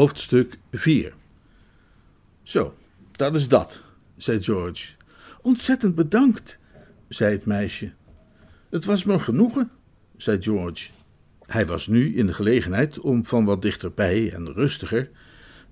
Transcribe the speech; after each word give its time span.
Hoofdstuk 0.00 0.58
4 0.72 1.14
Zo, 2.42 2.74
dat 3.12 3.36
is 3.36 3.48
dat, 3.48 3.82
zei 4.16 4.42
George. 4.42 4.88
Ontzettend 5.42 5.94
bedankt, 5.94 6.58
zei 7.08 7.32
het 7.32 7.46
meisje. 7.46 7.92
Het 8.70 8.84
was 8.84 9.04
me 9.04 9.18
genoegen, 9.18 9.70
zei 10.16 10.42
George. 10.42 10.90
Hij 11.46 11.66
was 11.66 11.86
nu 11.86 12.16
in 12.16 12.26
de 12.26 12.34
gelegenheid 12.34 12.98
om 12.98 13.24
van 13.24 13.44
wat 13.44 13.62
dichterbij 13.62 14.32
en 14.32 14.52
rustiger 14.52 15.10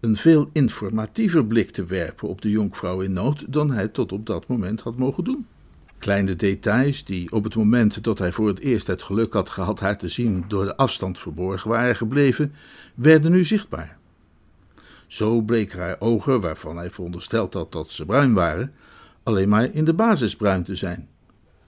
een 0.00 0.16
veel 0.16 0.50
informatiever 0.52 1.46
blik 1.46 1.70
te 1.70 1.84
werpen 1.84 2.28
op 2.28 2.42
de 2.42 2.50
jonkvrouw 2.50 3.00
in 3.00 3.12
nood 3.12 3.52
dan 3.52 3.70
hij 3.70 3.88
tot 3.88 4.12
op 4.12 4.26
dat 4.26 4.46
moment 4.46 4.80
had 4.80 4.98
mogen 4.98 5.24
doen. 5.24 5.46
Kleine 5.98 6.36
details 6.36 7.04
die 7.04 7.32
op 7.32 7.44
het 7.44 7.54
moment 7.54 8.04
dat 8.04 8.18
hij 8.18 8.32
voor 8.32 8.48
het 8.48 8.60
eerst 8.60 8.86
het 8.86 9.02
geluk 9.02 9.32
had 9.32 9.50
gehad 9.50 9.80
haar 9.80 9.98
te 9.98 10.08
zien 10.08 10.44
door 10.48 10.64
de 10.64 10.76
afstand 10.76 11.18
verborgen 11.18 11.70
waren 11.70 11.96
gebleven, 11.96 12.52
werden 12.94 13.30
nu 13.30 13.44
zichtbaar. 13.44 13.97
Zo 15.08 15.40
bleken 15.40 15.78
haar 15.78 15.96
ogen, 15.98 16.40
waarvan 16.40 16.76
hij 16.76 16.90
verondersteld 16.90 17.54
had 17.54 17.72
dat 17.72 17.90
ze 17.90 18.04
bruin 18.04 18.34
waren, 18.34 18.72
alleen 19.22 19.48
maar 19.48 19.74
in 19.74 19.84
de 19.84 19.94
basis 19.94 20.36
bruin 20.36 20.62
te 20.62 20.74
zijn. 20.74 21.08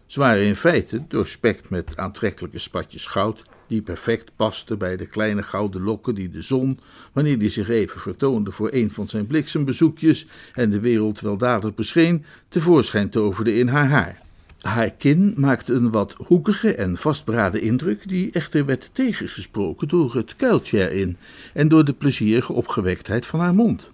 Ze 0.06 0.20
waren 0.20 0.44
in 0.44 0.56
feite 0.56 1.04
doorspekt 1.08 1.70
met 1.70 1.96
aantrekkelijke 1.96 2.58
spatjes 2.58 3.06
goud, 3.06 3.42
die 3.66 3.82
perfect 3.82 4.30
pasten 4.36 4.78
bij 4.78 4.96
de 4.96 5.06
kleine 5.06 5.42
gouden 5.42 5.82
lokken 5.82 6.14
die 6.14 6.30
de 6.30 6.42
zon, 6.42 6.80
wanneer 7.12 7.38
die 7.38 7.48
zich 7.48 7.68
even 7.68 8.00
vertoonde 8.00 8.50
voor 8.50 8.68
een 8.72 8.90
van 8.90 9.08
zijn 9.08 9.26
bliksembezoekjes 9.26 10.26
en 10.52 10.70
de 10.70 10.80
wereld 10.80 11.20
weldadig 11.20 11.74
bescheen, 11.74 12.24
tevoorschijn 12.48 13.10
toverde 13.10 13.54
in 13.54 13.68
haar 13.68 13.88
haar. 13.88 14.29
Haar 14.60 14.90
kin 14.90 15.34
maakte 15.36 15.72
een 15.74 15.90
wat 15.90 16.14
hoekige 16.26 16.74
en 16.74 16.96
vastberaden 16.96 17.60
indruk, 17.60 18.08
die 18.08 18.32
echter 18.32 18.64
werd 18.64 18.90
tegengesproken 18.92 19.88
door 19.88 20.14
het 20.14 20.36
kuiltje 20.36 20.90
erin 20.90 21.16
en 21.54 21.68
door 21.68 21.84
de 21.84 21.92
plezierige 21.92 22.52
opgewektheid 22.52 23.26
van 23.26 23.40
haar 23.40 23.54
mond. 23.54 23.90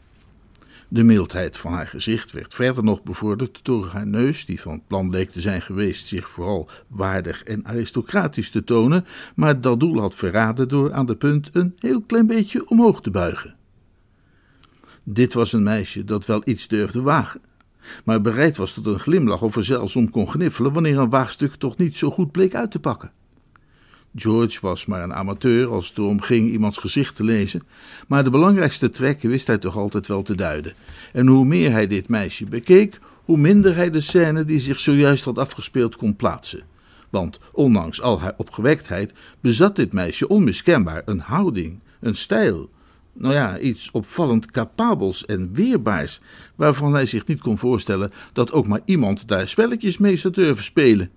De 0.88 1.02
mildheid 1.02 1.58
van 1.58 1.72
haar 1.72 1.86
gezicht 1.86 2.32
werd 2.32 2.54
verder 2.54 2.84
nog 2.84 3.02
bevorderd 3.02 3.60
door 3.62 3.88
haar 3.88 4.06
neus, 4.06 4.46
die 4.46 4.60
van 4.60 4.82
plan 4.86 5.10
leek 5.10 5.30
te 5.30 5.40
zijn 5.40 5.62
geweest 5.62 6.06
zich 6.06 6.28
vooral 6.28 6.68
waardig 6.88 7.42
en 7.42 7.66
aristocratisch 7.66 8.50
te 8.50 8.64
tonen, 8.64 9.04
maar 9.34 9.60
dat 9.60 9.80
doel 9.80 10.00
had 10.00 10.14
verraden 10.14 10.68
door 10.68 10.92
aan 10.92 11.06
de 11.06 11.16
punt 11.16 11.50
een 11.52 11.74
heel 11.78 12.02
klein 12.02 12.26
beetje 12.26 12.68
omhoog 12.68 13.02
te 13.02 13.10
buigen. 13.10 13.56
Dit 15.02 15.34
was 15.34 15.52
een 15.52 15.62
meisje 15.62 16.04
dat 16.04 16.26
wel 16.26 16.42
iets 16.44 16.68
durfde 16.68 17.02
wagen, 17.02 17.40
maar 18.04 18.20
bereid 18.20 18.56
was 18.56 18.72
tot 18.72 18.86
een 18.86 19.00
glimlach 19.00 19.42
of 19.42 19.56
er 19.56 19.64
zelfs 19.64 19.96
om 19.96 20.10
kon 20.10 20.28
gniffelen 20.28 20.72
wanneer 20.72 20.98
een 20.98 21.10
waagstuk 21.10 21.54
toch 21.54 21.76
niet 21.76 21.96
zo 21.96 22.10
goed 22.10 22.32
bleek 22.32 22.54
uit 22.54 22.70
te 22.70 22.78
pakken. 22.78 23.10
George 24.14 24.58
was 24.60 24.86
maar 24.86 25.02
een 25.02 25.14
amateur 25.14 25.68
als 25.68 25.88
het 25.88 25.98
erom 25.98 26.20
ging 26.20 26.50
iemands 26.50 26.78
gezicht 26.78 27.16
te 27.16 27.24
lezen, 27.24 27.62
maar 28.08 28.24
de 28.24 28.30
belangrijkste 28.30 28.90
trekken 28.90 29.28
wist 29.28 29.46
hij 29.46 29.58
toch 29.58 29.76
altijd 29.76 30.06
wel 30.06 30.22
te 30.22 30.34
duiden. 30.34 30.72
En 31.12 31.26
hoe 31.26 31.44
meer 31.44 31.70
hij 31.70 31.86
dit 31.86 32.08
meisje 32.08 32.44
bekeek, 32.44 32.98
hoe 33.24 33.36
minder 33.36 33.76
hij 33.76 33.90
de 33.90 34.00
scène 34.00 34.44
die 34.44 34.58
zich 34.58 34.80
zojuist 34.80 35.24
had 35.24 35.38
afgespeeld 35.38 35.96
kon 35.96 36.16
plaatsen. 36.16 36.64
Want 37.10 37.38
ondanks 37.52 38.00
al 38.02 38.20
haar 38.20 38.34
opgewektheid 38.36 39.12
bezat 39.40 39.76
dit 39.76 39.92
meisje 39.92 40.28
onmiskenbaar 40.28 41.02
een 41.04 41.20
houding, 41.20 41.80
een 42.00 42.14
stijl, 42.14 42.70
nou 43.18 43.34
ja, 43.34 43.58
iets 43.58 43.90
opvallend 43.90 44.50
capabels 44.50 45.24
en 45.24 45.52
weerbaars, 45.52 46.20
waarvan 46.54 46.94
hij 46.94 47.06
zich 47.06 47.26
niet 47.26 47.40
kon 47.40 47.58
voorstellen 47.58 48.10
dat 48.32 48.52
ook 48.52 48.66
maar 48.66 48.80
iemand 48.84 49.28
daar 49.28 49.48
spelletjes 49.48 49.98
mee 49.98 50.16
zou 50.16 50.34
durven 50.34 50.64
spelen. 50.64 51.10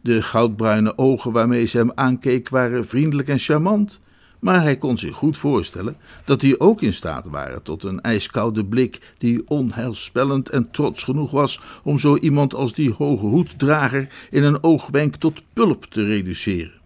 De 0.00 0.22
goudbruine 0.22 0.98
ogen 0.98 1.32
waarmee 1.32 1.64
ze 1.64 1.76
hem 1.76 1.92
aankeek 1.94 2.48
waren 2.48 2.86
vriendelijk 2.86 3.28
en 3.28 3.38
charmant, 3.38 4.00
maar 4.38 4.62
hij 4.62 4.76
kon 4.76 4.98
zich 4.98 5.14
goed 5.14 5.36
voorstellen 5.36 5.96
dat 6.24 6.40
die 6.40 6.60
ook 6.60 6.82
in 6.82 6.92
staat 6.92 7.26
waren 7.26 7.62
tot 7.62 7.84
een 7.84 8.00
ijskoude 8.00 8.64
blik 8.64 9.14
die 9.18 9.48
onheilspellend 9.48 10.50
en 10.50 10.70
trots 10.70 11.02
genoeg 11.02 11.30
was 11.30 11.60
om 11.82 11.98
zo 11.98 12.16
iemand 12.16 12.54
als 12.54 12.72
die 12.72 12.92
hoge 12.92 13.26
hoeddrager 13.26 14.08
in 14.30 14.42
een 14.42 14.62
oogwenk 14.62 15.16
tot 15.16 15.42
pulp 15.52 15.84
te 15.84 16.04
reduceren. 16.04 16.80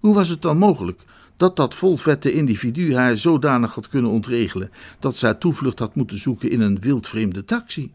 Hoe 0.00 0.14
was 0.14 0.28
het 0.28 0.42
dan 0.42 0.58
mogelijk 0.58 1.00
dat 1.42 1.56
dat 1.56 1.74
volvette 1.74 2.32
individu 2.32 2.94
haar 2.94 3.16
zodanig 3.16 3.74
had 3.74 3.88
kunnen 3.88 4.10
ontregelen 4.10 4.70
dat 4.98 5.16
zij 5.16 5.34
toevlucht 5.34 5.78
had 5.78 5.94
moeten 5.94 6.18
zoeken 6.18 6.50
in 6.50 6.60
een 6.60 6.80
wildvreemde 6.80 7.44
taxi? 7.44 7.92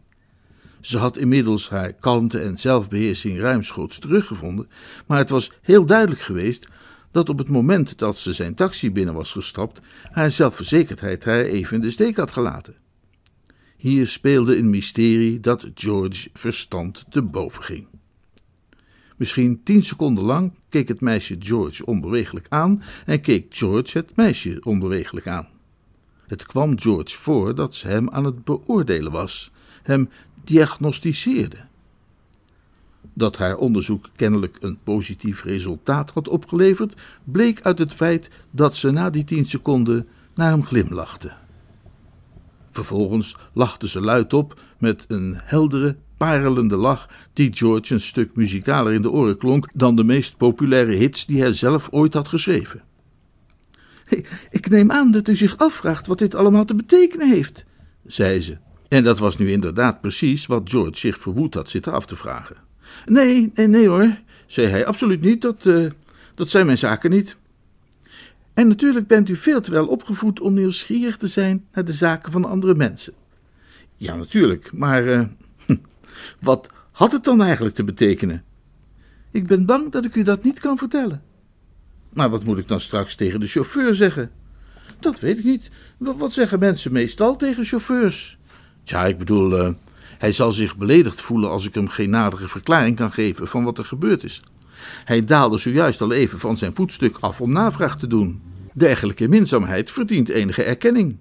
Ze 0.80 0.98
had 0.98 1.16
inmiddels 1.16 1.68
haar 1.68 1.92
kalmte 1.92 2.38
en 2.38 2.58
zelfbeheersing 2.58 3.38
ruimschoots 3.38 3.98
teruggevonden, 3.98 4.68
maar 5.06 5.18
het 5.18 5.28
was 5.28 5.52
heel 5.62 5.86
duidelijk 5.86 6.20
geweest 6.20 6.68
dat 7.10 7.28
op 7.28 7.38
het 7.38 7.48
moment 7.48 7.98
dat 7.98 8.18
ze 8.18 8.32
zijn 8.32 8.54
taxi 8.54 8.92
binnen 8.92 9.14
was 9.14 9.32
gestapt, 9.32 9.80
haar 10.10 10.30
zelfverzekerdheid 10.30 11.24
haar 11.24 11.44
even 11.44 11.76
in 11.76 11.82
de 11.82 11.90
steek 11.90 12.16
had 12.16 12.30
gelaten. 12.30 12.74
Hier 13.76 14.06
speelde 14.06 14.56
een 14.56 14.70
mysterie 14.70 15.40
dat 15.40 15.70
George 15.74 16.28
verstand 16.32 17.04
te 17.10 17.22
boven 17.22 17.62
ging. 17.62 17.86
Misschien 19.18 19.62
tien 19.62 19.82
seconden 19.82 20.24
lang 20.24 20.52
keek 20.68 20.88
het 20.88 21.00
meisje 21.00 21.36
George 21.38 21.86
onbewegelijk 21.86 22.46
aan 22.48 22.82
en 23.06 23.20
keek 23.20 23.46
George 23.48 23.98
het 23.98 24.16
meisje 24.16 24.60
onbewegelijk 24.62 25.26
aan. 25.26 25.48
Het 26.26 26.46
kwam 26.46 26.80
George 26.80 27.16
voor 27.16 27.54
dat 27.54 27.74
ze 27.74 27.88
hem 27.88 28.10
aan 28.10 28.24
het 28.24 28.44
beoordelen 28.44 29.12
was, 29.12 29.50
hem 29.82 30.08
diagnosticeerde. 30.44 31.66
Dat 33.12 33.36
haar 33.36 33.56
onderzoek 33.56 34.08
kennelijk 34.16 34.56
een 34.60 34.78
positief 34.84 35.42
resultaat 35.42 36.10
had 36.10 36.28
opgeleverd, 36.28 36.94
bleek 37.24 37.62
uit 37.62 37.78
het 37.78 37.94
feit 37.94 38.30
dat 38.50 38.76
ze 38.76 38.90
na 38.90 39.10
die 39.10 39.24
tien 39.24 39.46
seconden 39.46 40.08
naar 40.34 40.50
hem 40.50 40.64
glimlachte. 40.64 41.32
Vervolgens 42.70 43.36
lachte 43.52 43.88
ze 43.88 44.00
luid 44.00 44.32
op 44.32 44.60
met 44.78 45.04
een 45.08 45.34
heldere, 45.42 45.96
parelende 46.18 46.76
lach 46.76 47.08
die 47.32 47.52
George 47.52 47.92
een 47.94 48.00
stuk 48.00 48.36
muzikaler 48.36 48.92
in 48.92 49.02
de 49.02 49.10
oren 49.10 49.38
klonk 49.38 49.68
dan 49.74 49.96
de 49.96 50.04
meest 50.04 50.36
populaire 50.36 50.94
hits 50.94 51.26
die 51.26 51.40
hij 51.40 51.52
zelf 51.52 51.88
ooit 51.90 52.14
had 52.14 52.28
geschreven. 52.28 52.82
Ik 54.50 54.68
neem 54.68 54.90
aan 54.90 55.12
dat 55.12 55.28
u 55.28 55.34
zich 55.34 55.56
afvraagt 55.56 56.06
wat 56.06 56.18
dit 56.18 56.34
allemaal 56.34 56.64
te 56.64 56.74
betekenen 56.74 57.30
heeft, 57.30 57.64
zei 58.06 58.40
ze. 58.40 58.58
En 58.88 59.04
dat 59.04 59.18
was 59.18 59.38
nu 59.38 59.50
inderdaad 59.50 60.00
precies 60.00 60.46
wat 60.46 60.70
George 60.70 60.98
zich 60.98 61.18
verwoed 61.18 61.54
had 61.54 61.70
zitten 61.70 61.92
af 61.92 62.06
te 62.06 62.16
vragen. 62.16 62.56
Nee, 63.06 63.50
nee, 63.54 63.66
nee 63.66 63.88
hoor, 63.88 64.16
zei 64.46 64.66
hij, 64.66 64.86
absoluut 64.86 65.20
niet, 65.20 65.42
dat, 65.42 65.64
uh, 65.64 65.90
dat 66.34 66.50
zijn 66.50 66.66
mijn 66.66 66.78
zaken 66.78 67.10
niet. 67.10 67.36
En 68.54 68.68
natuurlijk 68.68 69.06
bent 69.06 69.28
u 69.28 69.36
veel 69.36 69.60
te 69.60 69.70
wel 69.70 69.86
opgevoed 69.86 70.40
om 70.40 70.54
nieuwsgierig 70.54 71.16
te 71.16 71.26
zijn 71.26 71.66
naar 71.72 71.84
de 71.84 71.92
zaken 71.92 72.32
van 72.32 72.44
andere 72.44 72.74
mensen. 72.74 73.12
Ja, 73.96 74.16
natuurlijk, 74.16 74.72
maar 74.72 75.04
uh, 75.04 75.20
wat 76.40 76.68
had 76.92 77.12
het 77.12 77.24
dan 77.24 77.42
eigenlijk 77.42 77.74
te 77.74 77.84
betekenen? 77.84 78.44
Ik 79.30 79.46
ben 79.46 79.66
bang 79.66 79.92
dat 79.92 80.04
ik 80.04 80.14
u 80.14 80.22
dat 80.22 80.44
niet 80.44 80.60
kan 80.60 80.78
vertellen. 80.78 81.22
Maar 82.12 82.30
wat 82.30 82.44
moet 82.44 82.58
ik 82.58 82.68
dan 82.68 82.80
straks 82.80 83.14
tegen 83.14 83.40
de 83.40 83.46
chauffeur 83.46 83.94
zeggen? 83.94 84.30
Dat 85.00 85.20
weet 85.20 85.38
ik 85.38 85.44
niet. 85.44 85.70
Wat 85.98 86.32
zeggen 86.32 86.58
mensen 86.58 86.92
meestal 86.92 87.36
tegen 87.36 87.64
chauffeurs? 87.64 88.38
Ja, 88.82 89.06
ik 89.06 89.18
bedoel, 89.18 89.58
uh, 89.58 89.72
hij 90.18 90.32
zal 90.32 90.52
zich 90.52 90.76
beledigd 90.76 91.20
voelen 91.20 91.50
als 91.50 91.66
ik 91.66 91.74
hem 91.74 91.88
geen 91.88 92.10
nadere 92.10 92.48
verklaring 92.48 92.96
kan 92.96 93.12
geven 93.12 93.48
van 93.48 93.64
wat 93.64 93.78
er 93.78 93.84
gebeurd 93.84 94.24
is. 94.24 94.42
Hij 95.04 95.24
daalde 95.24 95.58
zojuist 95.58 96.00
al 96.00 96.12
even 96.12 96.38
van 96.38 96.56
zijn 96.56 96.74
voetstuk 96.74 97.16
af 97.20 97.40
om 97.40 97.52
navraag 97.52 97.98
te 97.98 98.06
doen. 98.06 98.42
Dergelijke 98.74 99.28
minzaamheid 99.28 99.90
verdient 99.90 100.28
enige 100.28 100.62
erkenning. 100.62 101.16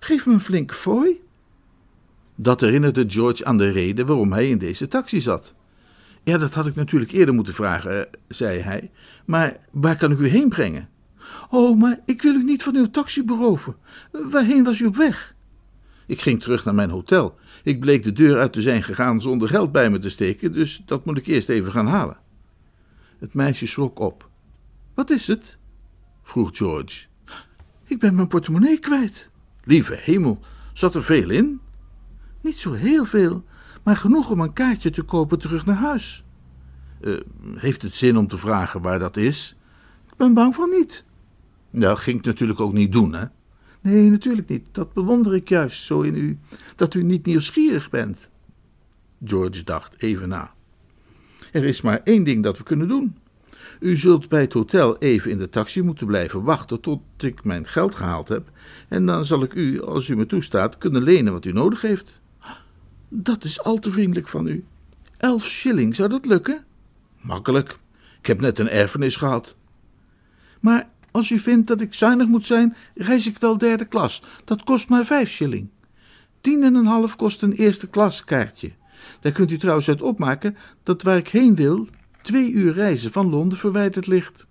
Geef 0.00 0.26
me 0.26 0.32
een 0.32 0.40
flink 0.40 0.74
fooi. 0.74 1.20
Dat 2.34 2.60
herinnerde 2.60 3.04
George 3.06 3.44
aan 3.44 3.58
de 3.58 3.70
reden 3.70 4.06
waarom 4.06 4.32
hij 4.32 4.48
in 4.48 4.58
deze 4.58 4.88
taxi 4.88 5.20
zat. 5.20 5.54
Ja, 6.22 6.38
dat 6.38 6.54
had 6.54 6.66
ik 6.66 6.74
natuurlijk 6.74 7.12
eerder 7.12 7.34
moeten 7.34 7.54
vragen, 7.54 8.12
eh, 8.12 8.20
zei 8.28 8.60
hij. 8.60 8.90
Maar 9.24 9.56
waar 9.70 9.96
kan 9.96 10.12
ik 10.12 10.18
u 10.18 10.26
heen 10.26 10.48
brengen? 10.48 10.88
Oh, 11.50 11.80
maar 11.80 12.00
ik 12.04 12.22
wil 12.22 12.34
u 12.34 12.44
niet 12.44 12.62
van 12.62 12.76
uw 12.76 12.90
taxi 12.90 13.24
beroven. 13.24 13.76
Waarheen 14.10 14.64
was 14.64 14.80
u 14.80 14.86
op 14.86 14.96
weg? 14.96 15.34
Ik 16.06 16.20
ging 16.20 16.42
terug 16.42 16.64
naar 16.64 16.74
mijn 16.74 16.90
hotel. 16.90 17.38
Ik 17.62 17.80
bleek 17.80 18.02
de 18.02 18.12
deur 18.12 18.38
uit 18.38 18.52
te 18.52 18.62
zijn 18.62 18.82
gegaan 18.82 19.20
zonder 19.20 19.48
geld 19.48 19.72
bij 19.72 19.90
me 19.90 19.98
te 19.98 20.10
steken, 20.10 20.52
dus 20.52 20.82
dat 20.86 21.04
moet 21.04 21.18
ik 21.18 21.26
eerst 21.26 21.48
even 21.48 21.72
gaan 21.72 21.86
halen. 21.86 22.16
Het 23.18 23.34
meisje 23.34 23.66
schrok 23.66 23.98
op. 23.98 24.28
Wat 24.94 25.10
is 25.10 25.26
het? 25.26 25.58
vroeg 26.22 26.56
George. 26.56 27.06
Ik 27.84 27.98
ben 27.98 28.14
mijn 28.14 28.28
portemonnee 28.28 28.78
kwijt. 28.78 29.30
Lieve 29.64 29.94
hemel, 30.00 30.40
zat 30.72 30.94
er 30.94 31.04
veel 31.04 31.30
in? 31.30 31.60
Niet 32.44 32.58
zo 32.58 32.72
heel 32.72 33.04
veel, 33.04 33.44
maar 33.82 33.96
genoeg 33.96 34.30
om 34.30 34.40
een 34.40 34.52
kaartje 34.52 34.90
te 34.90 35.02
kopen 35.02 35.38
terug 35.38 35.66
naar 35.66 35.76
huis. 35.76 36.24
Uh, 37.00 37.20
heeft 37.54 37.82
het 37.82 37.92
zin 37.92 38.16
om 38.16 38.28
te 38.28 38.36
vragen 38.36 38.82
waar 38.82 38.98
dat 38.98 39.16
is? 39.16 39.56
Ik 40.10 40.16
ben 40.16 40.34
bang 40.34 40.54
van 40.54 40.70
niet. 40.70 41.04
Nou, 41.70 41.96
ging 41.96 42.18
ik 42.18 42.24
natuurlijk 42.24 42.60
ook 42.60 42.72
niet 42.72 42.92
doen, 42.92 43.14
hè? 43.14 43.24
Nee, 43.80 44.10
natuurlijk 44.10 44.48
niet. 44.48 44.66
Dat 44.72 44.92
bewonder 44.92 45.34
ik 45.34 45.48
juist 45.48 45.82
zo 45.82 46.00
in 46.00 46.16
u, 46.16 46.38
dat 46.76 46.94
u 46.94 47.02
niet 47.02 47.26
nieuwsgierig 47.26 47.90
bent. 47.90 48.30
George 49.24 49.64
dacht 49.64 49.94
even 49.98 50.28
na. 50.28 50.54
Er 51.52 51.64
is 51.64 51.80
maar 51.80 52.00
één 52.02 52.24
ding 52.24 52.42
dat 52.42 52.58
we 52.58 52.64
kunnen 52.64 52.88
doen. 52.88 53.16
U 53.80 53.96
zult 53.96 54.28
bij 54.28 54.40
het 54.40 54.52
hotel 54.52 54.98
even 54.98 55.30
in 55.30 55.38
de 55.38 55.48
taxi 55.48 55.82
moeten 55.82 56.06
blijven 56.06 56.42
wachten 56.42 56.80
tot 56.80 57.00
ik 57.16 57.44
mijn 57.44 57.66
geld 57.66 57.94
gehaald 57.94 58.28
heb. 58.28 58.50
En 58.88 59.06
dan 59.06 59.24
zal 59.24 59.42
ik 59.42 59.54
u, 59.54 59.82
als 59.82 60.08
u 60.08 60.16
me 60.16 60.26
toestaat, 60.26 60.78
kunnen 60.78 61.02
lenen 61.02 61.32
wat 61.32 61.44
u 61.44 61.52
nodig 61.52 61.80
heeft. 61.80 62.22
Dat 63.16 63.44
is 63.44 63.62
al 63.62 63.78
te 63.78 63.90
vriendelijk 63.90 64.28
van 64.28 64.46
u. 64.46 64.64
Elf 65.16 65.44
shilling, 65.44 65.94
zou 65.94 66.08
dat 66.08 66.26
lukken? 66.26 66.64
Makkelijk. 67.20 67.78
Ik 68.18 68.26
heb 68.26 68.40
net 68.40 68.58
een 68.58 68.68
erfenis 68.68 69.16
gehad. 69.16 69.56
Maar 70.60 70.88
als 71.10 71.30
u 71.30 71.38
vindt 71.38 71.66
dat 71.66 71.80
ik 71.80 71.94
zuinig 71.94 72.26
moet 72.26 72.44
zijn, 72.44 72.76
reis 72.94 73.26
ik 73.26 73.38
wel 73.38 73.58
derde 73.58 73.84
klas. 73.84 74.22
Dat 74.44 74.64
kost 74.64 74.88
maar 74.88 75.04
vijf 75.04 75.30
shilling. 75.30 75.68
Tien 76.40 76.62
en 76.62 76.74
een 76.74 76.86
half 76.86 77.16
kost 77.16 77.42
een 77.42 77.52
eerste 77.52 77.86
klas 77.86 78.24
kaartje. 78.24 78.72
Daar 79.20 79.32
kunt 79.32 79.50
u 79.50 79.58
trouwens 79.58 79.88
uit 79.88 80.02
opmaken 80.02 80.56
dat 80.82 81.02
waar 81.02 81.16
ik 81.16 81.28
heen 81.28 81.54
wil, 81.54 81.88
twee 82.22 82.50
uur 82.50 82.72
reizen 82.72 83.12
van 83.12 83.30
Londen 83.30 83.58
verwijderd 83.58 84.06
ligt. 84.06 84.46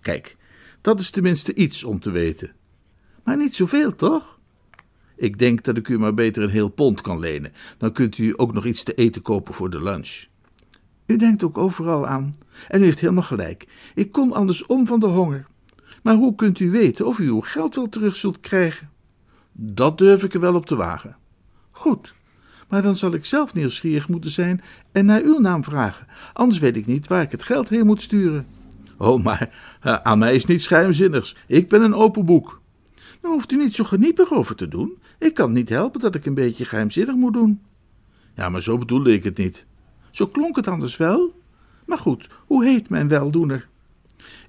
Kijk, 0.00 0.36
dat 0.80 1.00
is 1.00 1.10
tenminste 1.10 1.54
iets 1.54 1.84
om 1.84 2.00
te 2.00 2.10
weten. 2.10 2.52
Maar 3.24 3.36
niet 3.36 3.54
zoveel, 3.54 3.94
toch? 3.94 4.39
Ik 5.20 5.38
denk 5.38 5.64
dat 5.64 5.76
ik 5.76 5.88
u 5.88 5.98
maar 5.98 6.14
beter 6.14 6.42
een 6.42 6.50
heel 6.50 6.68
pond 6.68 7.00
kan 7.00 7.18
lenen. 7.18 7.52
Dan 7.78 7.92
kunt 7.92 8.18
u 8.18 8.32
ook 8.36 8.52
nog 8.52 8.64
iets 8.66 8.82
te 8.82 8.94
eten 8.94 9.22
kopen 9.22 9.54
voor 9.54 9.70
de 9.70 9.82
lunch. 9.82 10.24
U 11.06 11.16
denkt 11.16 11.42
ook 11.42 11.58
overal 11.58 12.06
aan. 12.06 12.34
En 12.68 12.80
u 12.80 12.84
heeft 12.84 13.00
helemaal 13.00 13.22
gelijk. 13.22 13.66
Ik 13.94 14.12
kom 14.12 14.32
anders 14.32 14.66
om 14.66 14.86
van 14.86 15.00
de 15.00 15.06
honger. 15.06 15.46
Maar 16.02 16.14
hoe 16.14 16.34
kunt 16.34 16.60
u 16.60 16.70
weten 16.70 17.06
of 17.06 17.18
u 17.18 17.26
uw 17.26 17.40
geld 17.40 17.74
wel 17.74 17.88
terug 17.88 18.16
zult 18.16 18.40
krijgen? 18.40 18.90
Dat 19.52 19.98
durf 19.98 20.24
ik 20.24 20.34
er 20.34 20.40
wel 20.40 20.54
op 20.54 20.66
te 20.66 20.76
wagen. 20.76 21.16
Goed, 21.70 22.14
maar 22.68 22.82
dan 22.82 22.96
zal 22.96 23.12
ik 23.12 23.24
zelf 23.24 23.54
nieuwsgierig 23.54 24.08
moeten 24.08 24.30
zijn 24.30 24.62
en 24.92 25.04
naar 25.06 25.22
uw 25.22 25.38
naam 25.38 25.64
vragen. 25.64 26.06
Anders 26.32 26.58
weet 26.58 26.76
ik 26.76 26.86
niet 26.86 27.08
waar 27.08 27.22
ik 27.22 27.30
het 27.30 27.42
geld 27.42 27.68
heen 27.68 27.86
moet 27.86 28.02
sturen. 28.02 28.46
Oh, 28.98 29.24
maar 29.24 29.50
uh, 29.84 29.94
aan 29.94 30.18
mij 30.18 30.34
is 30.34 30.46
niets 30.46 30.66
geheimzinnigs. 30.66 31.36
Ik 31.46 31.68
ben 31.68 31.82
een 31.82 31.94
open 31.94 32.24
boek. 32.24 32.60
Nou 33.22 33.34
hoeft 33.34 33.52
u 33.52 33.56
niet 33.56 33.74
zo 33.74 33.84
geniepig 33.84 34.32
over 34.32 34.54
te 34.54 34.68
doen. 34.68 34.98
Ik 35.20 35.34
kan 35.34 35.52
niet 35.52 35.68
helpen 35.68 36.00
dat 36.00 36.14
ik 36.14 36.26
een 36.26 36.34
beetje 36.34 36.64
geheimzinnig 36.64 37.14
moet 37.14 37.32
doen. 37.32 37.60
Ja, 38.34 38.48
maar 38.48 38.62
zo 38.62 38.78
bedoelde 38.78 39.12
ik 39.12 39.24
het 39.24 39.38
niet. 39.38 39.66
Zo 40.10 40.26
klonk 40.26 40.56
het 40.56 40.68
anders 40.68 40.96
wel. 40.96 41.42
Maar 41.86 41.98
goed, 41.98 42.28
hoe 42.46 42.64
heet 42.64 42.88
mijn 42.88 43.08
weldoener? 43.08 43.68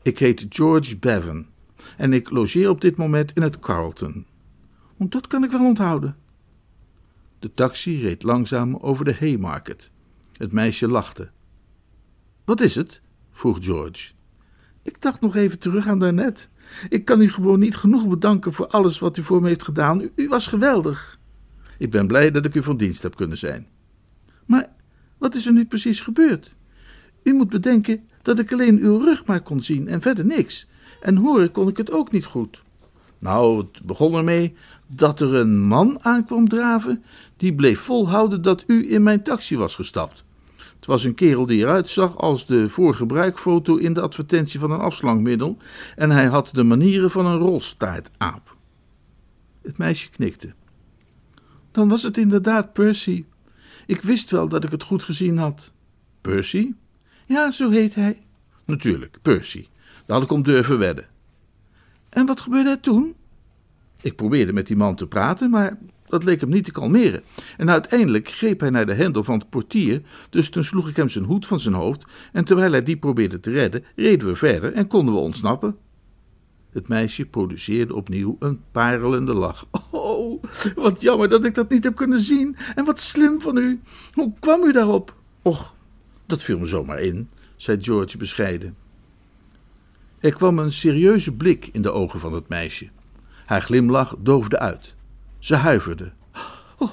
Ik 0.01 0.19
heet 0.19 0.45
George 0.49 0.97
Bevan 0.97 1.45
en 1.97 2.13
ik 2.13 2.29
logeer 2.29 2.69
op 2.69 2.81
dit 2.81 2.97
moment 2.97 3.33
in 3.33 3.41
het 3.41 3.59
Carlton. 3.59 4.25
Dat 4.97 5.27
kan 5.27 5.43
ik 5.43 5.51
wel 5.51 5.65
onthouden. 5.65 6.17
De 7.39 7.53
taxi 7.53 8.01
reed 8.01 8.23
langzaam 8.23 8.75
over 8.75 9.05
de 9.05 9.15
Haymarket. 9.19 9.91
Het 10.37 10.51
meisje 10.51 10.87
lachte. 10.87 11.29
Wat 12.45 12.61
is 12.61 12.75
het? 12.75 13.01
vroeg 13.31 13.63
George. 13.63 14.11
Ik 14.81 15.01
dacht 15.01 15.21
nog 15.21 15.35
even 15.35 15.59
terug 15.59 15.87
aan 15.87 15.99
daarnet. 15.99 16.49
Ik 16.89 17.05
kan 17.05 17.21
u 17.21 17.29
gewoon 17.29 17.59
niet 17.59 17.75
genoeg 17.75 18.07
bedanken 18.07 18.53
voor 18.53 18.67
alles 18.67 18.99
wat 18.99 19.17
u 19.17 19.23
voor 19.23 19.41
me 19.41 19.47
heeft 19.47 19.63
gedaan. 19.63 20.01
U, 20.01 20.11
u 20.15 20.27
was 20.27 20.47
geweldig. 20.47 21.19
Ik 21.77 21.91
ben 21.91 22.07
blij 22.07 22.31
dat 22.31 22.45
ik 22.45 22.55
u 22.55 22.63
van 22.63 22.77
dienst 22.77 23.03
heb 23.03 23.15
kunnen 23.15 23.37
zijn. 23.37 23.67
Maar 24.45 24.69
wat 25.17 25.35
is 25.35 25.45
er 25.45 25.53
nu 25.53 25.65
precies 25.65 26.01
gebeurd? 26.01 26.55
U 27.23 27.33
moet 27.33 27.49
bedenken 27.49 28.03
dat 28.21 28.39
ik 28.39 28.51
alleen 28.51 28.79
uw 28.79 28.97
rug 28.97 29.25
maar 29.25 29.41
kon 29.41 29.61
zien 29.61 29.87
en 29.87 30.01
verder 30.01 30.25
niks. 30.25 30.67
En 31.01 31.15
horen 31.15 31.51
kon 31.51 31.67
ik 31.67 31.77
het 31.77 31.91
ook 31.91 32.11
niet 32.11 32.25
goed. 32.25 32.63
Nou, 33.19 33.57
het 33.57 33.81
begon 33.83 34.15
ermee 34.15 34.55
dat 34.87 35.19
er 35.19 35.33
een 35.33 35.61
man 35.61 35.97
aankwam 36.01 36.47
draven, 36.47 37.03
die 37.37 37.55
bleef 37.55 37.79
volhouden 37.79 38.41
dat 38.41 38.63
u 38.67 38.93
in 38.93 39.03
mijn 39.03 39.23
taxi 39.23 39.57
was 39.57 39.75
gestapt. 39.75 40.23
Het 40.81 40.89
was 40.89 41.03
een 41.03 41.15
kerel 41.15 41.45
die 41.45 41.59
eruit 41.59 41.89
zag 41.89 42.17
als 42.17 42.45
de 42.45 42.69
voorgebruikfoto 42.69 43.75
in 43.75 43.93
de 43.93 44.01
advertentie 44.01 44.59
van 44.59 44.71
een 44.71 44.79
afslankmiddel 44.79 45.57
en 45.95 46.09
hij 46.09 46.25
had 46.25 46.49
de 46.53 46.63
manieren 46.63 47.11
van 47.11 47.25
een 47.25 47.37
rolstaartaap. 47.37 48.57
Het 49.61 49.77
meisje 49.77 50.09
knikte. 50.09 50.53
Dan 51.71 51.89
was 51.89 52.03
het 52.03 52.17
inderdaad 52.17 52.73
Percy. 52.73 53.25
Ik 53.85 54.01
wist 54.01 54.31
wel 54.31 54.47
dat 54.47 54.63
ik 54.63 54.71
het 54.71 54.83
goed 54.83 55.03
gezien 55.03 55.37
had. 55.37 55.71
Percy? 56.21 56.73
Ja, 57.25 57.51
zo 57.51 57.69
heet 57.69 57.95
hij. 57.95 58.21
Natuurlijk, 58.65 59.17
Percy. 59.21 59.67
Daar 60.05 60.15
had 60.15 60.23
ik 60.23 60.31
om 60.31 60.43
durven 60.43 60.77
wedden. 60.77 61.07
En 62.09 62.25
wat 62.25 62.41
gebeurde 62.41 62.69
er 62.69 62.79
toen? 62.79 63.15
Ik 64.01 64.15
probeerde 64.15 64.53
met 64.53 64.67
die 64.67 64.77
man 64.77 64.95
te 64.95 65.07
praten, 65.07 65.49
maar 65.49 65.77
dat 66.11 66.23
leek 66.23 66.41
hem 66.41 66.49
niet 66.49 66.65
te 66.65 66.71
kalmeren. 66.71 67.23
En 67.57 67.69
uiteindelijk 67.69 68.29
greep 68.29 68.59
hij 68.59 68.69
naar 68.69 68.85
de 68.85 68.93
hendel 68.93 69.23
van 69.23 69.39
het 69.39 69.49
portier, 69.49 70.01
dus 70.29 70.49
toen 70.49 70.63
sloeg 70.63 70.89
ik 70.89 70.95
hem 70.95 71.09
zijn 71.09 71.25
hoed 71.25 71.47
van 71.47 71.59
zijn 71.59 71.75
hoofd, 71.75 72.03
en 72.31 72.45
terwijl 72.45 72.71
hij 72.71 72.83
die 72.83 72.97
probeerde 72.97 73.39
te 73.39 73.51
redden, 73.51 73.83
reden 73.95 74.27
we 74.27 74.35
verder 74.35 74.73
en 74.73 74.87
konden 74.87 75.13
we 75.13 75.19
ontsnappen. 75.19 75.75
Het 76.71 76.87
meisje 76.87 77.25
produceerde 77.25 77.95
opnieuw 77.95 78.35
een 78.39 78.61
parelende 78.71 79.33
lach. 79.33 79.65
Oh, 79.91 80.43
wat 80.75 81.01
jammer 81.01 81.29
dat 81.29 81.45
ik 81.45 81.55
dat 81.55 81.69
niet 81.69 81.83
heb 81.83 81.95
kunnen 81.95 82.21
zien. 82.21 82.55
En 82.75 82.85
wat 82.85 82.99
slim 82.99 83.41
van 83.41 83.57
u. 83.57 83.81
Hoe 84.13 84.33
kwam 84.39 84.63
u 84.63 84.71
daarop? 84.71 85.15
Och, 85.41 85.75
dat 86.25 86.43
viel 86.43 86.59
me 86.59 86.65
zomaar 86.65 86.99
in, 86.99 87.29
zei 87.55 87.81
George 87.81 88.17
bescheiden. 88.17 88.75
Er 90.19 90.33
kwam 90.33 90.59
een 90.59 90.71
serieuze 90.71 91.33
blik 91.33 91.69
in 91.71 91.81
de 91.81 91.91
ogen 91.91 92.19
van 92.19 92.33
het 92.33 92.47
meisje. 92.47 92.89
Haar 93.45 93.61
glimlach 93.61 94.15
doofde 94.19 94.59
uit. 94.59 94.95
Ze 95.41 95.55
huiverde. 95.55 96.11
Oh, 96.77 96.91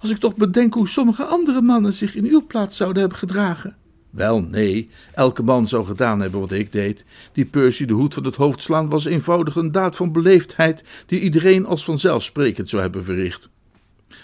als 0.00 0.10
ik 0.10 0.18
toch 0.18 0.36
bedenk 0.36 0.74
hoe 0.74 0.88
sommige 0.88 1.24
andere 1.24 1.60
mannen 1.60 1.92
zich 1.92 2.14
in 2.14 2.24
uw 2.24 2.46
plaats 2.46 2.76
zouden 2.76 3.00
hebben 3.00 3.18
gedragen. 3.18 3.76
Wel, 4.10 4.40
nee, 4.40 4.90
elke 5.12 5.42
man 5.42 5.68
zou 5.68 5.86
gedaan 5.86 6.20
hebben 6.20 6.40
wat 6.40 6.52
ik 6.52 6.72
deed. 6.72 7.04
Die 7.32 7.44
Percy 7.44 7.84
de 7.84 7.92
hoed 7.92 8.14
van 8.14 8.24
het 8.24 8.36
hoofd 8.36 8.62
slaan 8.62 8.88
was 8.88 9.04
eenvoudig 9.04 9.56
een 9.56 9.72
daad 9.72 9.96
van 9.96 10.12
beleefdheid 10.12 10.84
die 11.06 11.20
iedereen 11.20 11.66
als 11.66 11.84
vanzelfsprekend 11.84 12.68
zou 12.68 12.82
hebben 12.82 13.04
verricht. 13.04 13.48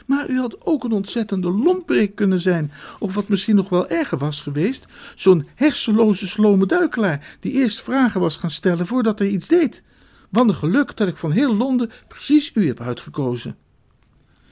Maar 0.06 0.28
u 0.28 0.38
had 0.38 0.66
ook 0.66 0.85
een 0.85 0.92
ontzettende 0.92 1.50
lomperik 1.50 2.14
kunnen 2.14 2.40
zijn, 2.40 2.73
of 2.99 3.14
wat 3.14 3.28
misschien 3.28 3.56
nog 3.56 3.68
wel 3.68 3.88
erger 3.88 4.18
was 4.18 4.40
geweest, 4.40 4.87
zo'n 5.14 5.47
hersenloze 5.54 6.28
slome 6.28 6.66
duikelaar 6.66 7.37
die 7.40 7.52
eerst 7.52 7.83
vragen 7.83 8.21
was 8.21 8.37
gaan 8.37 8.50
stellen 8.50 8.87
voordat 8.87 9.18
hij 9.18 9.28
iets 9.28 9.49
deed. 9.49 9.83
Wat 10.30 10.49
een 10.49 10.54
geluk 10.54 10.96
dat 10.96 11.08
ik 11.08 11.16
van 11.16 11.30
heel 11.30 11.56
Londen 11.56 11.90
precies 12.08 12.50
u 12.54 12.66
heb 12.66 12.80
uitgekozen. 12.80 13.56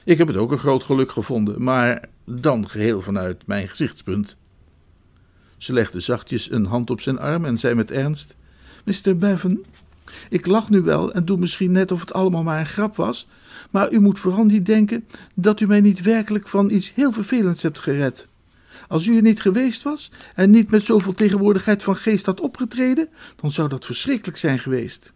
Ik 0.03 0.17
heb 0.17 0.27
het 0.27 0.37
ook 0.37 0.51
een 0.51 0.57
groot 0.57 0.83
geluk 0.83 1.11
gevonden, 1.11 1.63
maar 1.63 2.09
dan 2.25 2.69
geheel 2.69 3.01
vanuit 3.01 3.47
mijn 3.47 3.67
gezichtspunt. 3.67 4.37
Ze 5.57 5.73
legde 5.73 5.99
zachtjes 5.99 6.51
een 6.51 6.65
hand 6.65 6.89
op 6.89 7.01
zijn 7.01 7.19
arm 7.19 7.45
en 7.45 7.57
zei 7.57 7.73
met 7.73 7.91
ernst: 7.91 8.35
Mr. 8.83 9.17
Bevan, 9.17 9.59
ik 10.29 10.45
lach 10.45 10.69
nu 10.69 10.81
wel 10.81 11.13
en 11.13 11.25
doe 11.25 11.37
misschien 11.37 11.71
net 11.71 11.91
of 11.91 11.99
het 11.99 12.13
allemaal 12.13 12.43
maar 12.43 12.59
een 12.59 12.65
grap 12.65 12.95
was, 12.95 13.27
maar 13.69 13.91
u 13.91 13.99
moet 13.99 14.19
vooral 14.19 14.45
niet 14.45 14.65
denken 14.65 15.07
dat 15.33 15.59
u 15.59 15.67
mij 15.67 15.81
niet 15.81 16.01
werkelijk 16.01 16.47
van 16.47 16.69
iets 16.69 16.93
heel 16.93 17.11
vervelends 17.11 17.61
hebt 17.61 17.79
gered. 17.79 18.27
Als 18.87 19.05
u 19.05 19.15
er 19.15 19.21
niet 19.21 19.41
geweest 19.41 19.83
was 19.83 20.11
en 20.35 20.49
niet 20.49 20.71
met 20.71 20.81
zoveel 20.81 21.13
tegenwoordigheid 21.13 21.83
van 21.83 21.95
geest 21.95 22.25
had 22.25 22.39
opgetreden, 22.39 23.09
dan 23.35 23.51
zou 23.51 23.69
dat 23.69 23.85
verschrikkelijk 23.85 24.37
zijn 24.37 24.59
geweest. 24.59 25.13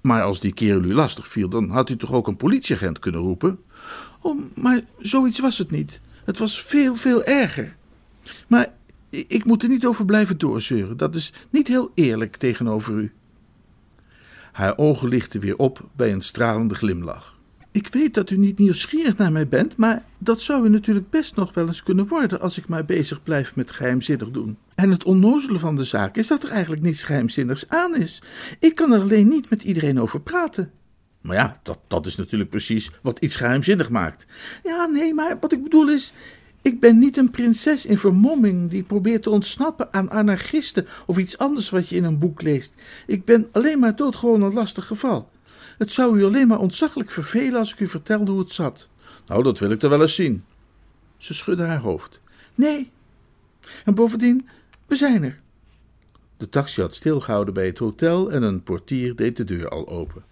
Maar 0.00 0.22
als 0.22 0.40
die 0.40 0.52
kerel 0.52 0.82
u 0.82 0.94
lastig 0.94 1.28
viel, 1.28 1.48
dan 1.48 1.70
had 1.70 1.90
u 1.90 1.96
toch 1.96 2.12
ook 2.12 2.26
een 2.26 2.36
politieagent 2.36 2.98
kunnen 2.98 3.20
roepen? 3.20 3.58
Oh, 4.20 4.40
maar 4.54 4.80
zoiets 4.98 5.38
was 5.38 5.58
het 5.58 5.70
niet. 5.70 6.00
Het 6.24 6.38
was 6.38 6.62
veel, 6.62 6.94
veel 6.94 7.24
erger. 7.24 7.76
Maar 8.48 8.72
ik 9.10 9.44
moet 9.44 9.62
er 9.62 9.68
niet 9.68 9.86
over 9.86 10.04
blijven 10.04 10.38
doorzeuren. 10.38 10.96
Dat 10.96 11.14
is 11.14 11.32
niet 11.50 11.68
heel 11.68 11.90
eerlijk 11.94 12.36
tegenover 12.36 12.94
u. 12.94 13.12
Haar 14.52 14.78
ogen 14.78 15.08
lichten 15.08 15.40
weer 15.40 15.56
op 15.56 15.88
bij 15.96 16.12
een 16.12 16.22
stralende 16.22 16.74
glimlach. 16.74 17.37
Ik 17.78 17.88
weet 17.88 18.14
dat 18.14 18.30
u 18.30 18.36
niet 18.36 18.58
nieuwsgierig 18.58 19.16
naar 19.16 19.32
mij 19.32 19.48
bent, 19.48 19.76
maar 19.76 20.04
dat 20.18 20.40
zou 20.40 20.66
u 20.66 20.68
natuurlijk 20.68 21.10
best 21.10 21.36
nog 21.36 21.54
wel 21.54 21.66
eens 21.66 21.82
kunnen 21.82 22.06
worden 22.06 22.40
als 22.40 22.58
ik 22.58 22.68
maar 22.68 22.84
bezig 22.84 23.22
blijf 23.22 23.56
met 23.56 23.70
geheimzinnig 23.70 24.30
doen. 24.30 24.58
En 24.74 24.90
het 24.90 25.04
onnozele 25.04 25.58
van 25.58 25.76
de 25.76 25.84
zaak 25.84 26.16
is 26.16 26.26
dat 26.26 26.42
er 26.42 26.50
eigenlijk 26.50 26.82
niets 26.82 27.02
geheimzinnigs 27.02 27.68
aan 27.68 27.96
is. 27.96 28.22
Ik 28.58 28.74
kan 28.74 28.92
er 28.92 29.00
alleen 29.00 29.28
niet 29.28 29.50
met 29.50 29.62
iedereen 29.62 30.00
over 30.00 30.20
praten. 30.20 30.70
Maar 31.20 31.36
ja, 31.36 31.60
dat, 31.62 31.78
dat 31.86 32.06
is 32.06 32.16
natuurlijk 32.16 32.50
precies 32.50 32.90
wat 33.02 33.18
iets 33.18 33.36
geheimzinnig 33.36 33.90
maakt. 33.90 34.26
Ja, 34.64 34.86
nee, 34.86 35.14
maar 35.14 35.36
wat 35.40 35.52
ik 35.52 35.62
bedoel 35.62 35.88
is, 35.90 36.12
Ik 36.62 36.80
ben 36.80 36.98
niet 36.98 37.16
een 37.16 37.30
prinses 37.30 37.86
in 37.86 37.98
vermomming 37.98 38.70
die 38.70 38.82
probeert 38.82 39.22
te 39.22 39.30
ontsnappen 39.30 39.92
aan 39.92 40.10
anarchisten 40.10 40.86
of 41.06 41.18
iets 41.18 41.38
anders 41.38 41.70
wat 41.70 41.88
je 41.88 41.96
in 41.96 42.04
een 42.04 42.18
boek 42.18 42.42
leest. 42.42 42.74
Ik 43.06 43.24
ben 43.24 43.48
alleen 43.52 43.78
maar 43.78 43.96
doodgewoon 43.96 44.42
een 44.42 44.52
lastig 44.52 44.86
geval. 44.86 45.28
Het 45.78 45.92
zou 45.92 46.18
u 46.18 46.24
alleen 46.24 46.48
maar 46.48 46.58
ontzaglijk 46.58 47.10
vervelen 47.10 47.58
als 47.58 47.72
ik 47.72 47.80
u 47.80 47.86
vertelde 47.86 48.30
hoe 48.30 48.40
het 48.40 48.52
zat. 48.52 48.88
Nou, 49.26 49.42
dat 49.42 49.58
wil 49.58 49.70
ik 49.70 49.82
er 49.82 49.88
wel 49.88 50.00
eens 50.00 50.14
zien. 50.14 50.44
Ze 51.16 51.34
schudde 51.34 51.64
haar 51.64 51.80
hoofd. 51.80 52.20
Nee. 52.54 52.90
En 53.84 53.94
bovendien, 53.94 54.48
we 54.86 54.94
zijn 54.94 55.22
er. 55.22 55.40
De 56.36 56.48
taxi 56.48 56.80
had 56.80 56.94
stilgehouden 56.94 57.54
bij 57.54 57.66
het 57.66 57.78
hotel 57.78 58.30
en 58.30 58.42
een 58.42 58.62
portier 58.62 59.16
deed 59.16 59.36
de 59.36 59.44
deur 59.44 59.68
al 59.68 59.88
open. 59.88 60.24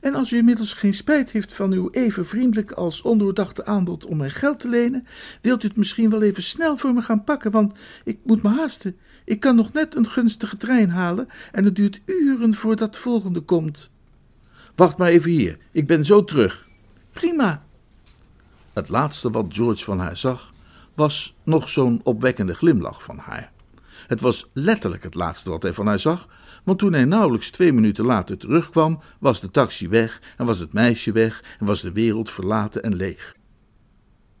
En 0.00 0.14
als 0.14 0.30
u 0.30 0.36
inmiddels 0.36 0.72
geen 0.72 0.94
spijt 0.94 1.30
heeft 1.30 1.52
van 1.52 1.72
uw 1.72 1.90
even 1.90 2.24
vriendelijk 2.24 2.72
als 2.72 3.02
ondoordachte 3.02 3.64
aanbod 3.64 4.06
om 4.06 4.16
mij 4.16 4.30
geld 4.30 4.58
te 4.58 4.68
lenen, 4.68 5.06
wilt 5.40 5.64
u 5.64 5.68
het 5.68 5.76
misschien 5.76 6.10
wel 6.10 6.22
even 6.22 6.42
snel 6.42 6.76
voor 6.76 6.92
me 6.92 7.02
gaan 7.02 7.24
pakken, 7.24 7.50
want 7.50 7.72
ik 8.04 8.18
moet 8.24 8.42
me 8.42 8.48
haasten. 8.48 8.96
Ik 9.24 9.40
kan 9.40 9.56
nog 9.56 9.72
net 9.72 9.94
een 9.94 10.08
gunstige 10.08 10.56
trein 10.56 10.90
halen 10.90 11.28
en 11.52 11.64
het 11.64 11.76
duurt 11.76 12.00
uren 12.06 12.54
voordat 12.54 12.94
de 12.94 13.00
volgende 13.00 13.40
komt. 13.40 13.90
Wacht 14.74 14.98
maar 14.98 15.08
even 15.08 15.30
hier, 15.30 15.58
ik 15.70 15.86
ben 15.86 16.04
zo 16.04 16.24
terug. 16.24 16.68
Prima. 17.10 17.64
Het 18.72 18.88
laatste 18.88 19.30
wat 19.30 19.46
George 19.48 19.84
van 19.84 19.98
haar 19.98 20.16
zag, 20.16 20.52
was 20.94 21.34
nog 21.42 21.68
zo'n 21.68 22.00
opwekkende 22.02 22.54
glimlach 22.54 23.02
van 23.02 23.18
haar. 23.18 23.52
Het 24.06 24.20
was 24.20 24.50
letterlijk 24.52 25.02
het 25.02 25.14
laatste 25.14 25.50
wat 25.50 25.62
hij 25.62 25.72
van 25.72 25.86
haar 25.86 25.98
zag, 25.98 26.28
want 26.64 26.78
toen 26.78 26.92
hij 26.92 27.04
nauwelijks 27.04 27.50
twee 27.50 27.72
minuten 27.72 28.04
later 28.04 28.38
terugkwam, 28.38 29.00
was 29.18 29.40
de 29.40 29.50
taxi 29.50 29.88
weg 29.88 30.22
en 30.36 30.46
was 30.46 30.58
het 30.58 30.72
meisje 30.72 31.12
weg 31.12 31.56
en 31.58 31.66
was 31.66 31.80
de 31.80 31.92
wereld 31.92 32.30
verlaten 32.30 32.82
en 32.82 32.94
leeg. 32.94 33.34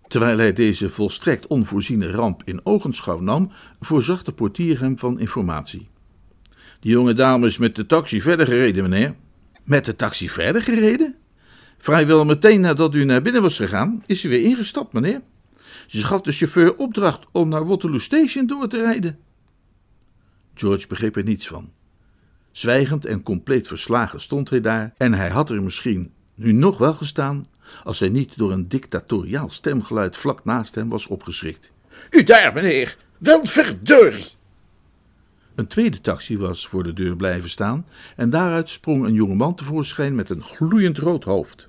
Terwijl 0.08 0.38
hij 0.38 0.52
deze 0.52 0.90
volstrekt 0.90 1.46
onvoorziene 1.46 2.10
ramp 2.10 2.42
in 2.44 2.60
ogenschouw 2.66 3.20
nam, 3.20 3.50
voorzag 3.80 4.22
de 4.22 4.32
portier 4.32 4.80
hem 4.80 4.98
van 4.98 5.20
informatie. 5.20 5.88
Die 6.80 6.92
jonge 6.92 7.14
dame 7.14 7.46
is 7.46 7.58
met 7.58 7.76
de 7.76 7.86
taxi 7.86 8.20
verder 8.20 8.46
gereden, 8.46 8.82
meneer. 8.88 9.14
Met 9.64 9.84
de 9.84 9.96
taxi 9.96 10.28
verder 10.28 10.62
gereden? 10.62 11.16
Vrijwel 11.78 12.24
meteen 12.24 12.60
nadat 12.60 12.94
u 12.94 13.04
naar 13.04 13.22
binnen 13.22 13.42
was 13.42 13.56
gegaan, 13.56 14.02
is 14.06 14.20
ze 14.20 14.28
weer 14.28 14.42
ingestapt, 14.42 14.92
meneer. 14.92 15.20
Ze 15.86 16.04
gaf 16.04 16.20
de 16.20 16.32
chauffeur 16.32 16.76
opdracht 16.76 17.26
om 17.32 17.48
naar 17.48 17.66
Waterloo 17.66 17.98
Station 17.98 18.46
door 18.46 18.68
te 18.68 18.82
rijden. 18.82 19.18
George 20.54 20.86
begreep 20.86 21.16
er 21.16 21.24
niets 21.24 21.48
van. 21.48 21.72
Zwijgend 22.50 23.06
en 23.06 23.22
compleet 23.22 23.66
verslagen 23.66 24.20
stond 24.20 24.50
hij 24.50 24.60
daar, 24.60 24.94
en 24.96 25.14
hij 25.14 25.28
had 25.28 25.50
er 25.50 25.62
misschien 25.62 26.12
nu 26.34 26.52
nog 26.52 26.78
wel 26.78 26.94
gestaan, 26.94 27.46
als 27.84 27.98
hij 27.98 28.08
niet 28.08 28.38
door 28.38 28.52
een 28.52 28.68
dictatoriaal 28.68 29.48
stemgeluid 29.48 30.16
vlak 30.16 30.44
naast 30.44 30.74
hem 30.74 30.88
was 30.88 31.06
opgeschrikt. 31.06 31.72
U 32.10 32.22
daar, 32.22 32.52
meneer, 32.52 32.96
wel 33.18 33.44
verdorie! 33.46 34.26
Een 35.54 35.66
tweede 35.66 36.00
taxi 36.00 36.38
was 36.38 36.66
voor 36.66 36.82
de 36.82 36.92
deur 36.92 37.16
blijven 37.16 37.50
staan, 37.50 37.86
en 38.16 38.30
daaruit 38.30 38.68
sprong 38.68 39.04
een 39.04 39.12
jongeman 39.12 39.54
tevoorschijn 39.54 40.14
met 40.14 40.30
een 40.30 40.42
gloeiend 40.42 40.98
rood 40.98 41.24
hoofd. 41.24 41.68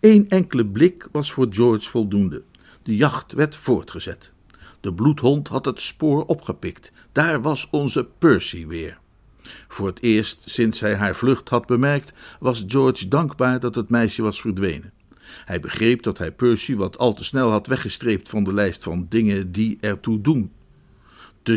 Eén 0.00 0.28
enkele 0.28 0.66
blik 0.66 1.08
was 1.12 1.32
voor 1.32 1.46
George 1.50 1.88
voldoende. 1.88 2.42
De 2.82 2.96
jacht 2.96 3.32
werd 3.32 3.56
voortgezet. 3.56 4.32
De 4.80 4.94
bloedhond 4.94 5.48
had 5.48 5.64
het 5.64 5.80
spoor 5.80 6.24
opgepikt. 6.24 6.92
Daar 7.12 7.42
was 7.42 7.68
onze 7.70 8.08
Percy 8.18 8.66
weer. 8.66 8.98
Voor 9.68 9.86
het 9.86 10.02
eerst 10.02 10.50
sinds 10.50 10.80
hij 10.80 10.94
haar 10.94 11.14
vlucht 11.14 11.48
had 11.48 11.66
bemerkt, 11.66 12.12
was 12.40 12.64
George 12.66 13.08
dankbaar 13.08 13.60
dat 13.60 13.74
het 13.74 13.90
meisje 13.90 14.22
was 14.22 14.40
verdwenen. 14.40 14.92
Hij 15.44 15.60
begreep 15.60 16.02
dat 16.02 16.18
hij 16.18 16.32
Percy 16.32 16.74
wat 16.74 16.98
al 16.98 17.14
te 17.14 17.24
snel 17.24 17.50
had 17.50 17.66
weggestreept 17.66 18.28
van 18.28 18.44
de 18.44 18.52
lijst 18.52 18.82
van 18.82 19.06
dingen 19.08 19.52
die 19.52 19.78
ertoe 19.80 20.20
doen 20.20 20.52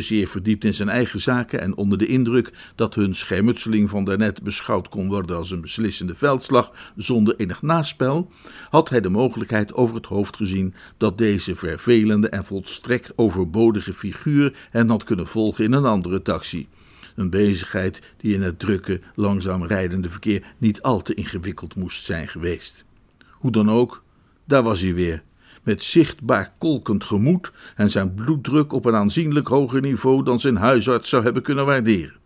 zeer 0.01 0.27
verdiept 0.27 0.65
in 0.65 0.73
zijn 0.73 0.89
eigen 0.89 1.21
zaken 1.21 1.61
en 1.61 1.75
onder 1.77 1.97
de 1.97 2.05
indruk 2.05 2.51
dat 2.75 2.95
hun 2.95 3.15
schermutseling 3.15 3.89
van 3.89 4.03
daarnet 4.03 4.43
beschouwd 4.43 4.89
kon 4.89 5.07
worden 5.07 5.35
als 5.35 5.51
een 5.51 5.61
beslissende 5.61 6.15
veldslag 6.15 6.71
zonder 6.95 7.35
enig 7.35 7.61
naspel, 7.61 8.31
had 8.69 8.89
hij 8.89 9.01
de 9.01 9.09
mogelijkheid 9.09 9.73
over 9.73 9.95
het 9.95 10.05
hoofd 10.05 10.35
gezien 10.35 10.73
dat 10.97 11.17
deze 11.17 11.55
vervelende 11.55 12.29
en 12.29 12.45
volstrekt 12.45 13.13
overbodige 13.15 13.93
figuur 13.93 14.67
hen 14.69 14.89
had 14.89 15.03
kunnen 15.03 15.27
volgen 15.27 15.63
in 15.63 15.73
een 15.73 15.85
andere 15.85 16.21
taxi. 16.21 16.67
Een 17.15 17.29
bezigheid 17.29 18.01
die 18.17 18.33
in 18.33 18.41
het 18.41 18.59
drukke, 18.59 19.01
langzaam 19.15 19.63
rijdende 19.63 20.09
verkeer 20.09 20.43
niet 20.57 20.81
al 20.81 21.01
te 21.01 21.13
ingewikkeld 21.13 21.75
moest 21.75 22.03
zijn 22.03 22.27
geweest. 22.27 22.85
Hoe 23.29 23.51
dan 23.51 23.71
ook, 23.71 24.03
daar 24.45 24.63
was 24.63 24.81
hij 24.81 24.93
weer, 24.93 25.23
met 25.63 25.83
zichtbaar 25.83 26.53
kolkend 26.57 27.03
gemoed 27.03 27.51
en 27.75 27.89
zijn 27.89 28.13
bloeddruk 28.13 28.73
op 28.73 28.85
een 28.85 28.95
aanzienlijk 28.95 29.47
hoger 29.47 29.81
niveau 29.81 30.23
dan 30.23 30.39
zijn 30.39 30.55
huisarts 30.55 31.09
zou 31.09 31.23
hebben 31.23 31.41
kunnen 31.41 31.65
waarderen. 31.65 32.21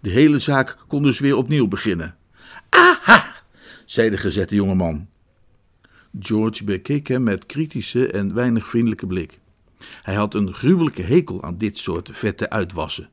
De 0.00 0.10
hele 0.10 0.38
zaak 0.38 0.76
kon 0.86 1.02
dus 1.02 1.18
weer 1.18 1.36
opnieuw 1.36 1.68
beginnen. 1.68 2.16
Aha, 2.68 3.34
zei 3.84 4.10
de 4.10 4.16
gezette 4.16 4.54
jongeman. 4.54 5.06
George 6.20 6.64
bekeek 6.64 7.06
hem 7.06 7.22
met 7.22 7.46
kritische 7.46 8.10
en 8.10 8.34
weinig 8.34 8.68
vriendelijke 8.68 9.06
blik. 9.06 9.38
Hij 10.02 10.14
had 10.14 10.34
een 10.34 10.54
gruwelijke 10.54 11.02
hekel 11.02 11.42
aan 11.42 11.58
dit 11.58 11.78
soort 11.78 12.10
vette 12.12 12.50
uitwassen. 12.50 13.08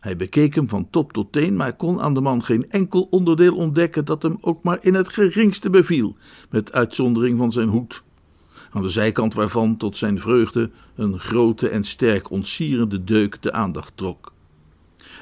Hij 0.00 0.16
bekeek 0.16 0.54
hem 0.54 0.68
van 0.68 0.90
top 0.90 1.12
tot 1.12 1.32
teen, 1.32 1.56
maar 1.56 1.76
kon 1.76 2.00
aan 2.00 2.14
de 2.14 2.20
man 2.20 2.42
geen 2.44 2.70
enkel 2.70 3.06
onderdeel 3.10 3.54
ontdekken 3.54 4.04
dat 4.04 4.22
hem 4.22 4.36
ook 4.40 4.62
maar 4.62 4.78
in 4.80 4.94
het 4.94 5.08
geringste 5.08 5.70
beviel, 5.70 6.16
met 6.50 6.72
uitzondering 6.72 7.38
van 7.38 7.52
zijn 7.52 7.68
hoed 7.68 8.02
aan 8.74 8.82
de 8.82 8.88
zijkant 8.88 9.34
waarvan 9.34 9.76
tot 9.76 9.96
zijn 9.96 10.20
vreugde 10.20 10.70
een 10.96 11.18
grote 11.18 11.68
en 11.68 11.84
sterk 11.84 12.30
ontsierende 12.30 13.04
deuk 13.04 13.42
de 13.42 13.52
aandacht 13.52 13.92
trok. 13.94 14.32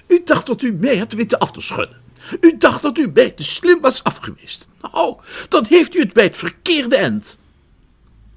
U 0.07 0.23
dacht 0.25 0.47
dat 0.47 0.63
u 0.63 0.73
mij 0.73 0.99
had 0.99 1.13
weten 1.13 1.39
af 1.39 1.53
te 1.53 1.61
schudden. 1.61 2.01
U 2.41 2.57
dacht 2.59 2.83
dat 2.83 2.99
u 2.99 3.11
mij 3.15 3.31
te 3.31 3.43
slim 3.45 3.81
was 3.81 4.05
afgewist. 4.05 4.69
Nou, 4.81 5.17
dan 5.49 5.65
heeft 5.69 5.95
u 5.95 6.01
het 6.01 6.13
bij 6.13 6.25
het 6.25 6.37
verkeerde 6.37 6.97
end. 6.97 7.39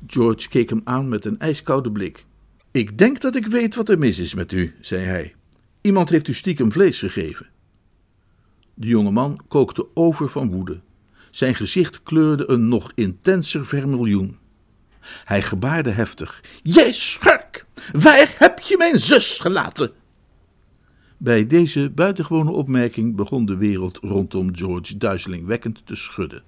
George 0.08 0.50
keek 0.50 0.70
hem 0.70 0.82
aan 0.84 1.10
met 1.10 1.26
een 1.26 1.40
ijskoude 1.40 1.92
blik. 1.92 2.26
Ik 2.72 2.98
denk 2.98 3.22
dat 3.22 3.36
ik 3.36 3.48
weet 3.48 3.76
wat 3.76 3.90
er 3.90 4.00
mis 4.00 4.20
is 4.20 4.34
met 4.34 4.52
u, 4.52 4.76
zei 4.82 5.04
hij. 5.04 5.36
Iemand 5.82 6.10
heeft 6.10 6.28
u 6.28 6.34
stiekem 6.34 6.72
vlees 6.72 7.00
gegeven. 7.00 7.50
De 8.74 8.88
jonge 8.88 9.12
man 9.12 9.40
kookte 9.48 9.88
over 9.94 10.30
van 10.30 10.52
woede. 10.52 10.82
Zijn 11.32 11.56
gezicht 11.56 12.04
kleurde 12.04 12.50
een 12.50 12.68
nog 12.68 12.92
intenser 12.96 13.66
vermiljoen. 13.66 14.38
Hij 15.26 15.42
gebaarde 15.42 15.90
heftig. 15.90 16.42
Jij 16.64 16.94
schurk, 16.94 17.66
waar 17.92 18.36
heb 18.38 18.60
je 18.60 18.78
mijn 18.78 19.00
zus 19.00 19.40
gelaten? 19.40 19.92
Bij 21.18 21.48
deze 21.48 21.90
buitengewone 21.90 22.52
opmerking 22.52 23.16
begon 23.16 23.46
de 23.46 23.58
wereld 23.58 23.98
rondom 24.02 24.56
George 24.56 24.98
duizelingwekkend 24.98 25.82
te 25.86 25.96
schudden. 25.96 26.44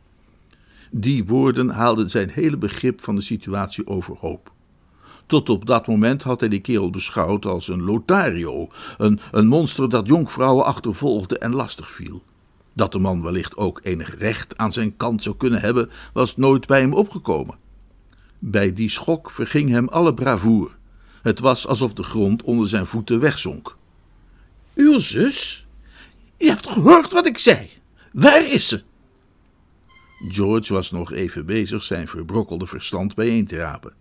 Die 0.91 1.25
woorden 1.25 1.69
haalden 1.69 2.09
zijn 2.09 2.29
hele 2.29 2.57
begrip 2.57 3.03
van 3.03 3.15
de 3.15 3.21
situatie 3.21 3.87
overhoop. 3.87 4.51
Tot 5.25 5.49
op 5.49 5.65
dat 5.65 5.87
moment 5.87 6.23
had 6.23 6.39
hij 6.39 6.49
die 6.49 6.61
kerel 6.61 6.89
beschouwd 6.89 7.45
als 7.45 7.67
een 7.67 7.83
Lothario, 7.83 8.67
een, 8.97 9.19
een 9.31 9.47
monster 9.47 9.89
dat 9.89 10.07
jonkvrouwen 10.07 10.65
achtervolgde 10.65 11.37
en 11.37 11.55
lastig 11.55 11.91
viel. 11.91 12.23
Dat 12.73 12.91
de 12.91 12.99
man 12.99 13.23
wellicht 13.23 13.57
ook 13.57 13.79
enig 13.83 14.17
recht 14.17 14.57
aan 14.57 14.71
zijn 14.71 14.97
kant 14.97 15.23
zou 15.23 15.35
kunnen 15.35 15.61
hebben, 15.61 15.89
was 16.13 16.37
nooit 16.37 16.67
bij 16.67 16.79
hem 16.79 16.93
opgekomen. 16.93 17.57
Bij 18.39 18.73
die 18.73 18.89
schok 18.89 19.31
verging 19.31 19.69
hem 19.69 19.87
alle 19.87 20.13
bravoer. 20.13 20.77
Het 21.21 21.39
was 21.39 21.67
alsof 21.67 21.93
de 21.93 22.03
grond 22.03 22.43
onder 22.43 22.67
zijn 22.67 22.85
voeten 22.85 23.19
wegzonk. 23.19 23.77
Uw 24.75 24.97
zus? 24.97 25.67
Je 26.37 26.47
hebt 26.47 26.67
gehoord 26.67 27.13
wat 27.13 27.25
ik 27.25 27.37
zei. 27.37 27.69
Waar 28.11 28.47
is 28.47 28.67
ze? 28.67 28.83
George 30.27 30.73
was 30.73 30.91
nog 30.91 31.11
even 31.11 31.45
bezig 31.45 31.83
zijn 31.83 32.07
verbrokkelde 32.07 32.65
verstand 32.65 33.15
bijeen 33.15 33.45
te 33.45 33.55
rapen. 33.55 33.93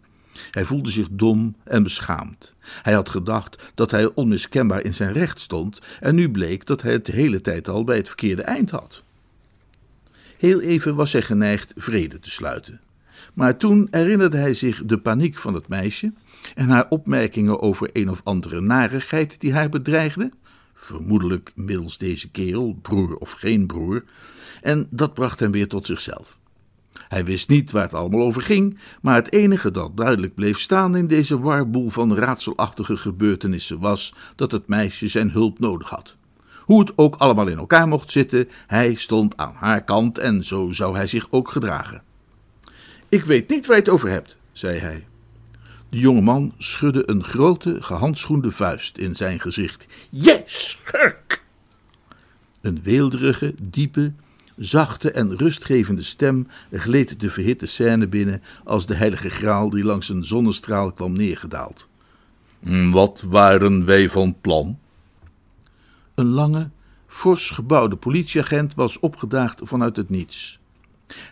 Hij 0.50 0.64
voelde 0.64 0.90
zich 0.90 1.08
dom 1.10 1.56
en 1.64 1.82
beschaamd. 1.82 2.54
Hij 2.82 2.92
had 2.92 3.08
gedacht 3.08 3.62
dat 3.74 3.90
hij 3.90 4.10
onmiskenbaar 4.14 4.84
in 4.84 4.94
zijn 4.94 5.12
recht 5.12 5.40
stond, 5.40 5.78
en 6.00 6.14
nu 6.14 6.30
bleek 6.30 6.66
dat 6.66 6.82
hij 6.82 6.92
het 6.92 7.06
de 7.06 7.12
hele 7.12 7.40
tijd 7.40 7.68
al 7.68 7.84
bij 7.84 7.96
het 7.96 8.06
verkeerde 8.06 8.42
eind 8.42 8.70
had. 8.70 9.02
Heel 10.36 10.60
even 10.60 10.94
was 10.94 11.12
hij 11.12 11.22
geneigd 11.22 11.72
vrede 11.76 12.18
te 12.18 12.30
sluiten. 12.30 12.80
Maar 13.36 13.56
toen 13.56 13.88
herinnerde 13.90 14.36
hij 14.36 14.54
zich 14.54 14.82
de 14.84 14.98
paniek 14.98 15.38
van 15.38 15.54
het 15.54 15.68
meisje 15.68 16.12
en 16.54 16.68
haar 16.68 16.86
opmerkingen 16.88 17.60
over 17.60 17.90
een 17.92 18.10
of 18.10 18.20
andere 18.24 18.60
narigheid 18.60 19.40
die 19.40 19.52
haar 19.52 19.68
bedreigde, 19.68 20.30
vermoedelijk 20.74 21.52
middels 21.54 21.98
deze 21.98 22.30
kerel, 22.30 22.78
broer 22.82 23.16
of 23.16 23.30
geen 23.30 23.66
broer, 23.66 24.04
en 24.62 24.86
dat 24.90 25.14
bracht 25.14 25.40
hem 25.40 25.50
weer 25.50 25.68
tot 25.68 25.86
zichzelf. 25.86 26.38
Hij 27.08 27.24
wist 27.24 27.48
niet 27.48 27.70
waar 27.70 27.82
het 27.82 27.94
allemaal 27.94 28.22
over 28.22 28.42
ging, 28.42 28.78
maar 29.00 29.14
het 29.14 29.32
enige 29.32 29.70
dat 29.70 29.96
duidelijk 29.96 30.34
bleef 30.34 30.60
staan 30.60 30.96
in 30.96 31.06
deze 31.06 31.38
warboel 31.38 31.88
van 31.88 32.14
raadselachtige 32.14 32.96
gebeurtenissen 32.96 33.80
was 33.80 34.14
dat 34.36 34.52
het 34.52 34.68
meisje 34.68 35.08
zijn 35.08 35.30
hulp 35.30 35.58
nodig 35.58 35.88
had. 35.88 36.16
Hoe 36.60 36.80
het 36.80 36.92
ook 36.96 37.14
allemaal 37.14 37.46
in 37.46 37.58
elkaar 37.58 37.88
mocht 37.88 38.10
zitten, 38.10 38.48
hij 38.66 38.94
stond 38.94 39.36
aan 39.36 39.54
haar 39.54 39.84
kant 39.84 40.18
en 40.18 40.44
zo 40.44 40.70
zou 40.70 40.96
hij 40.96 41.06
zich 41.06 41.26
ook 41.30 41.50
gedragen. 41.50 42.05
Ik 43.08 43.24
weet 43.24 43.48
niet 43.48 43.66
waar 43.66 43.76
je 43.76 43.82
het 43.82 43.90
over 43.90 44.08
hebt, 44.08 44.36
zei 44.52 44.78
hij. 44.78 45.06
De 45.88 45.98
jonge 45.98 46.20
man 46.20 46.54
schudde 46.58 47.10
een 47.10 47.24
grote, 47.24 47.82
gehandschoende 47.82 48.50
vuist 48.50 48.98
in 48.98 49.16
zijn 49.16 49.40
gezicht. 49.40 49.86
Jij 50.10 50.42
schurk! 50.46 51.44
Een 52.60 52.82
weelderige, 52.82 53.54
diepe, 53.62 54.12
zachte 54.56 55.10
en 55.10 55.36
rustgevende 55.36 56.02
stem 56.02 56.48
gleed 56.72 57.20
de 57.20 57.30
verhitte 57.30 57.66
scène 57.66 58.06
binnen 58.06 58.42
als 58.64 58.86
de 58.86 58.94
heilige 58.94 59.30
graal 59.30 59.70
die 59.70 59.84
langs 59.84 60.08
een 60.08 60.24
zonnestraal 60.24 60.92
kwam 60.92 61.12
neergedaald. 61.12 61.88
Hm, 62.60 62.90
wat 62.90 63.24
waren 63.28 63.84
wij 63.84 64.08
van 64.08 64.36
plan? 64.40 64.78
Een 66.14 66.26
lange, 66.26 66.70
fors 67.06 67.50
gebouwde 67.50 67.96
politieagent 67.96 68.74
was 68.74 68.98
opgedaagd 68.98 69.60
vanuit 69.64 69.96
het 69.96 70.10
niets. 70.10 70.60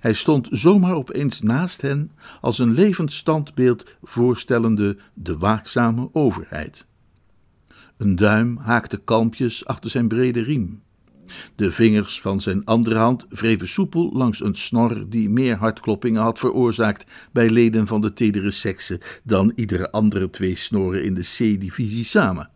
Hij 0.00 0.12
stond 0.12 0.48
zomaar 0.50 0.94
opeens 0.94 1.40
naast 1.40 1.80
hen 1.80 2.10
als 2.40 2.58
een 2.58 2.72
levend 2.72 3.12
standbeeld 3.12 3.84
voorstellende 4.02 4.96
de 5.14 5.38
waakzame 5.38 6.08
overheid. 6.12 6.86
Een 7.96 8.16
duim 8.16 8.56
haakte 8.56 8.96
kalmpjes 8.96 9.66
achter 9.66 9.90
zijn 9.90 10.08
brede 10.08 10.42
riem. 10.42 10.82
De 11.56 11.70
vingers 11.70 12.20
van 12.20 12.40
zijn 12.40 12.64
andere 12.64 12.96
hand 12.96 13.26
wreven 13.28 13.68
soepel 13.68 14.12
langs 14.12 14.40
een 14.40 14.54
snor 14.54 15.08
die 15.08 15.28
meer 15.28 15.56
hartkloppingen 15.56 16.22
had 16.22 16.38
veroorzaakt 16.38 17.10
bij 17.32 17.50
leden 17.50 17.86
van 17.86 18.00
de 18.00 18.12
tedere 18.12 18.50
sekse 18.50 19.00
dan 19.22 19.52
iedere 19.54 19.90
andere 19.90 20.30
twee 20.30 20.54
snoren 20.54 21.04
in 21.04 21.14
de 21.14 21.20
C-divisie 21.20 22.04
samen. 22.04 22.50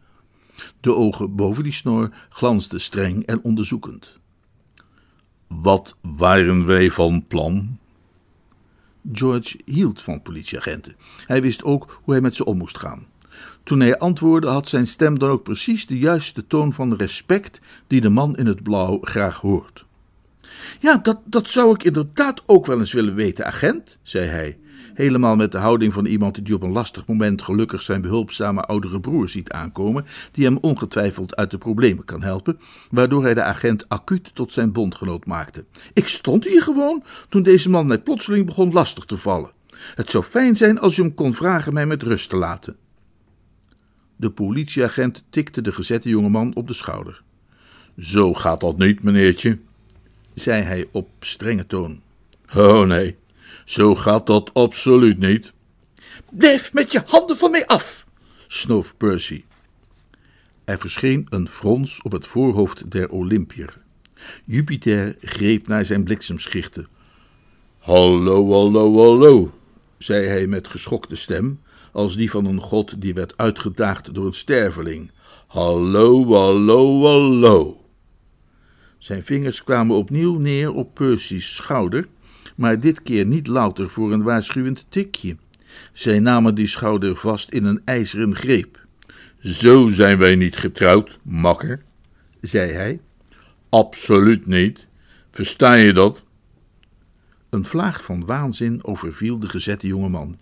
De 0.81 0.95
ogen 0.95 1.35
boven 1.37 1.63
die 1.63 1.73
snor 1.73 2.15
glansden 2.29 2.81
streng 2.81 3.27
en 3.27 3.43
onderzoekend. 3.45 4.18
Wat 5.49 5.97
waren 6.01 6.67
wij 6.67 6.91
van 6.91 7.27
plan? 7.27 7.79
George 9.13 9.59
hield 9.65 10.03
van 10.03 10.23
politieagenten. 10.23 10.97
Hij 11.27 11.43
wist 11.43 11.65
ook 11.65 12.01
hoe 12.03 12.15
hij 12.15 12.23
met 12.23 12.35
ze 12.35 12.45
om 12.45 12.57
moest 12.57 12.79
gaan. 12.79 13.07
Toen 13.63 13.81
hij 13.81 13.99
antwoordde, 13.99 14.49
had 14.49 14.69
zijn 14.69 14.87
stem 14.87 15.19
dan 15.19 15.31
ook 15.31 15.43
precies 15.43 15.87
de 15.87 15.99
juiste 15.99 16.47
toon 16.47 16.73
van 16.73 16.97
respect 16.97 17.61
die 17.87 18.01
de 18.01 18.11
man 18.11 18.37
in 18.37 18.47
het 18.47 18.63
blauw 18.63 18.99
graag 19.03 19.37
hoort. 19.37 19.87
Ja, 20.81 20.97
dat, 20.97 21.19
dat 21.25 21.49
zou 21.49 21.75
ik 21.75 21.83
inderdaad 21.83 22.43
ook 22.47 22.67
wel 22.67 22.79
eens 22.79 22.93
willen 22.93 23.15
weten, 23.15 23.47
agent, 23.47 23.99
zei 24.03 24.27
hij, 24.27 24.59
helemaal 24.95 25.37
met 25.37 25.53
de 25.53 25.59
houding 25.59 25.93
van 25.93 26.07
iemand 26.07 26.45
die 26.45 26.55
op 26.55 26.63
een 26.63 26.73
lastig 26.73 27.07
moment 27.07 27.43
gelukkig 27.43 27.83
zijn 27.83 28.01
behulpzame 28.01 28.63
oudere 28.63 29.01
broer 29.01 29.29
ziet 29.29 29.51
aankomen, 29.51 30.05
die 30.33 30.45
hem 30.45 30.59
ongetwijfeld 30.61 31.37
uit 31.37 31.51
de 31.51 31.59
problemen 31.59 32.05
kan 32.05 32.23
helpen, 32.23 32.59
waardoor 32.91 33.23
hij 33.23 33.35
de 33.35 33.43
agent 33.43 33.89
acuut 33.89 34.35
tot 34.35 34.53
zijn 34.53 34.73
bondgenoot 34.73 35.27
maakte. 35.27 35.65
Ik 35.93 36.09
stond 36.09 36.45
hier 36.45 36.63
gewoon 36.63 37.03
toen 37.29 37.43
deze 37.43 37.71
man 37.71 37.87
mij 37.87 37.99
plotseling 37.99 38.47
begon 38.47 38.73
lastig 38.73 39.05
te 39.05 39.17
vallen. 39.17 39.51
Het 39.95 40.11
zou 40.11 40.25
fijn 40.25 40.57
zijn 40.57 40.79
als 40.79 40.97
u 40.97 41.03
hem 41.03 41.15
kon 41.15 41.35
vragen 41.35 41.73
mij 41.73 41.87
met 41.87 42.03
rust 42.03 42.31
te 42.31 42.37
laten. 42.37 42.77
De 44.17 44.31
politieagent 44.31 45.25
tikte 45.31 45.61
de 45.61 45.73
gezette 45.73 46.09
jongeman 46.09 46.55
op 46.55 46.67
de 46.67 46.73
schouder. 46.73 47.23
Zo 47.99 48.35
gaat 48.35 48.61
dat 48.61 48.79
niet, 48.79 49.03
meneertje, 49.03 49.59
zei 50.35 50.63
hij 50.63 50.89
op 50.91 51.09
strenge 51.21 51.67
toon. 51.67 52.01
Oh 52.57 52.87
nee, 52.87 53.17
zo 53.69 53.95
gaat 53.95 54.27
dat 54.27 54.55
absoluut 54.55 55.19
niet. 55.19 55.53
Blijf 56.31 56.73
met 56.73 56.93
je 56.93 57.03
handen 57.07 57.37
van 57.37 57.51
mij 57.51 57.67
af, 57.67 58.07
snoof 58.47 58.97
Percy. 58.97 59.45
Er 60.65 60.79
verscheen 60.79 61.27
een 61.31 61.49
frons 61.49 62.03
op 62.03 62.13
het 62.13 62.27
voorhoofd 62.27 62.91
der 62.91 63.11
Olympier. 63.11 63.79
Jupiter 64.45 65.17
greep 65.21 65.67
naar 65.67 65.85
zijn 65.85 66.05
bliksemschichten. 66.05 66.89
Hallo, 67.79 68.51
hallo, 68.53 68.97
hallo, 68.97 69.51
zei 69.99 70.27
hij 70.27 70.47
met 70.47 70.69
geschokte 70.69 71.17
stem, 71.17 71.61
als 71.93 72.17
die 72.17 72.31
van 72.31 72.45
een 72.45 72.61
god 72.61 73.01
die 73.01 73.15
werd 73.15 73.37
uitgedaagd 73.37 74.15
door 74.15 74.27
een 74.27 74.33
sterveling. 74.33 75.11
Hallo, 75.47 76.33
hallo, 76.33 77.03
hallo. 77.03 77.85
Zijn 78.99 79.23
vingers 79.23 79.65
kwamen 79.65 79.97
opnieuw 79.97 80.39
neer 80.39 80.73
op 80.73 80.95
Percy's 80.95 81.55
schouder, 81.55 82.07
maar 82.59 82.81
dit 82.81 83.03
keer 83.03 83.27
niet 83.27 83.47
louter 83.47 83.91
voor 83.91 84.13
een 84.13 84.23
waarschuwend 84.23 84.87
tikje. 84.89 85.37
Zij 85.93 86.19
namen 86.19 86.55
die 86.55 86.67
schouder 86.67 87.17
vast 87.17 87.51
in 87.51 87.65
een 87.65 87.81
ijzeren 87.85 88.37
greep. 88.37 88.87
Zo 89.41 89.89
zijn 89.89 90.19
wij 90.19 90.37
niet 90.37 90.57
getrouwd, 90.57 91.19
makker, 91.23 91.83
zei 92.41 92.73
hij. 92.73 93.01
Absoluut 93.69 94.47
niet. 94.47 94.89
Versta 95.31 95.75
je 95.75 95.93
dat? 95.93 96.25
Een 97.51 97.65
vlaag 97.65 98.05
van 98.05 98.27
waanzin 98.27 98.85
overviel 98.85 99.39
de 99.39 99.49
gezette 99.49 99.87
jongeman. 99.87 100.39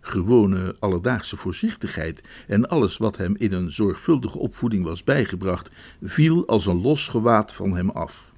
Gewone 0.00 0.76
alledaagse 0.78 1.36
voorzichtigheid 1.36 2.20
en 2.46 2.68
alles 2.68 2.96
wat 2.96 3.16
hem 3.16 3.36
in 3.36 3.52
een 3.52 3.70
zorgvuldige 3.70 4.38
opvoeding 4.38 4.84
was 4.84 5.04
bijgebracht, 5.04 5.70
viel 6.02 6.46
als 6.46 6.66
een 6.66 6.80
los 6.80 7.08
gewaad 7.08 7.52
van 7.52 7.76
hem 7.76 7.90
af. 7.90 8.32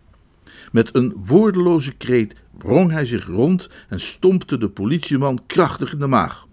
Met 0.72 0.94
een 0.94 1.14
woordeloze 1.16 1.92
kreet 1.92 2.35
wrong 2.58 2.90
hij 2.90 3.04
zich 3.04 3.26
rond 3.26 3.68
en 3.88 4.00
stompte 4.00 4.58
de 4.58 4.68
politieman 4.68 5.40
krachtig 5.46 5.92
in 5.92 5.98
de 5.98 6.06
maag. 6.06 6.46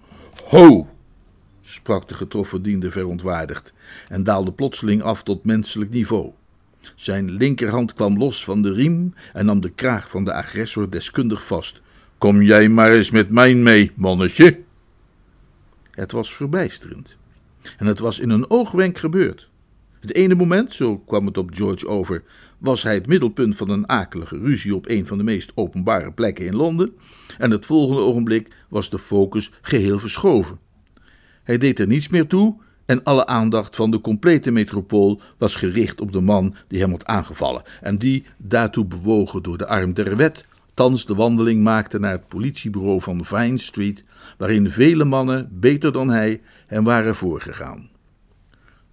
Ho! 0.48 0.88
sprak 1.62 2.08
de 2.08 2.14
getroffen 2.14 2.62
diende 2.62 2.92
verontwaardigd 2.92 3.74
en 4.08 4.24
daalde 4.24 4.52
plotseling 4.52 5.02
af 5.02 5.24
tot 5.24 5.44
menselijk 5.44 5.92
niveau. 5.92 6.32
Zijn 6.96 7.32
linkerhand 7.32 7.94
kwam 7.94 8.18
los 8.18 8.44
van 8.44 8.62
de 8.62 8.74
riem 8.74 9.14
en 9.34 9.46
nam 9.46 9.62
de 9.62 9.70
kraag 9.70 10.10
van 10.10 10.26
de 10.26 10.34
agressor 10.34 10.90
deskundig 10.90 11.46
vast. 11.46 11.82
Kom 12.18 12.42
jij 12.42 12.70
maar 12.70 12.92
eens 12.92 13.12
met 13.12 13.30
mij 13.30 13.56
mee, 13.56 13.92
mannetje. 13.96 14.60
Het 15.92 16.12
was 16.12 16.34
verbijsterend. 16.34 17.18
En 17.78 17.86
het 17.86 18.00
was 18.00 18.20
in 18.20 18.30
een 18.30 18.50
oogwenk 18.50 18.98
gebeurd. 18.98 19.51
Het 20.02 20.14
ene 20.14 20.36
moment, 20.36 20.74
zo 20.74 20.98
kwam 20.98 21.26
het 21.26 21.38
op 21.38 21.54
George 21.54 21.88
over, 21.88 22.24
was 22.58 22.84
hij 22.84 22.94
het 22.94 23.08
middelpunt 23.08 23.56
van 23.56 23.70
een 23.70 23.90
akelige 23.90 24.38
ruzie 24.38 24.76
op 24.76 24.90
een 24.90 25.08
van 25.08 25.18
de 25.18 25.24
meest 25.24 25.52
openbare 25.56 26.12
plekken 26.12 26.46
in 26.46 26.56
Londen, 26.56 26.94
en 27.38 27.52
het 27.52 27.66
volgende 27.66 28.02
ogenblik 28.02 28.48
was 28.70 28.90
de 28.90 29.00
focus 29.00 29.52
geheel 29.62 30.00
verschoven. 30.00 30.60
Hij 31.44 31.58
deed 31.58 31.80
er 31.80 31.88
niets 31.88 32.10
meer 32.10 32.28
toe 32.28 32.56
en 32.86 33.04
alle 33.04 33.26
aandacht 33.26 33.76
van 33.76 33.92
de 33.92 34.02
complete 34.02 34.52
metropool 34.52 35.22
was 35.38 35.56
gericht 35.56 36.02
op 36.02 36.12
de 36.12 36.22
man 36.22 36.56
die 36.68 36.80
hem 36.80 36.92
had 36.92 37.06
aangevallen 37.06 37.64
en 37.82 37.98
die, 37.98 38.26
daartoe 38.38 38.86
bewogen 38.86 39.44
door 39.44 39.58
de 39.58 39.68
arm 39.68 39.94
der 39.94 40.16
wet, 40.16 40.46
thans 40.74 41.06
de 41.06 41.16
wandeling 41.16 41.64
maakte 41.64 42.00
naar 42.00 42.12
het 42.12 42.28
politiebureau 42.28 43.02
van 43.02 43.26
Vine 43.26 43.58
Street, 43.58 44.04
waarin 44.38 44.70
vele 44.70 45.04
mannen, 45.04 45.50
beter 45.52 45.92
dan 45.92 46.10
hij, 46.10 46.42
hem 46.68 46.84
waren 46.84 47.16
voorgegaan. 47.16 47.90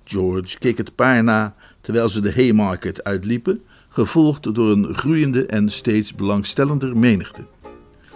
George 0.09 0.59
keek 0.59 0.79
het 0.79 0.95
paar 0.95 1.25
na 1.25 1.55
terwijl 1.81 2.09
ze 2.09 2.21
de 2.21 2.33
Haymarket 2.33 3.05
uitliepen, 3.05 3.63
gevolgd 3.89 4.55
door 4.55 4.71
een 4.71 4.95
groeiende 4.95 5.47
en 5.47 5.71
steeds 5.71 6.15
belangstellender 6.15 6.97
menigte. 6.97 7.43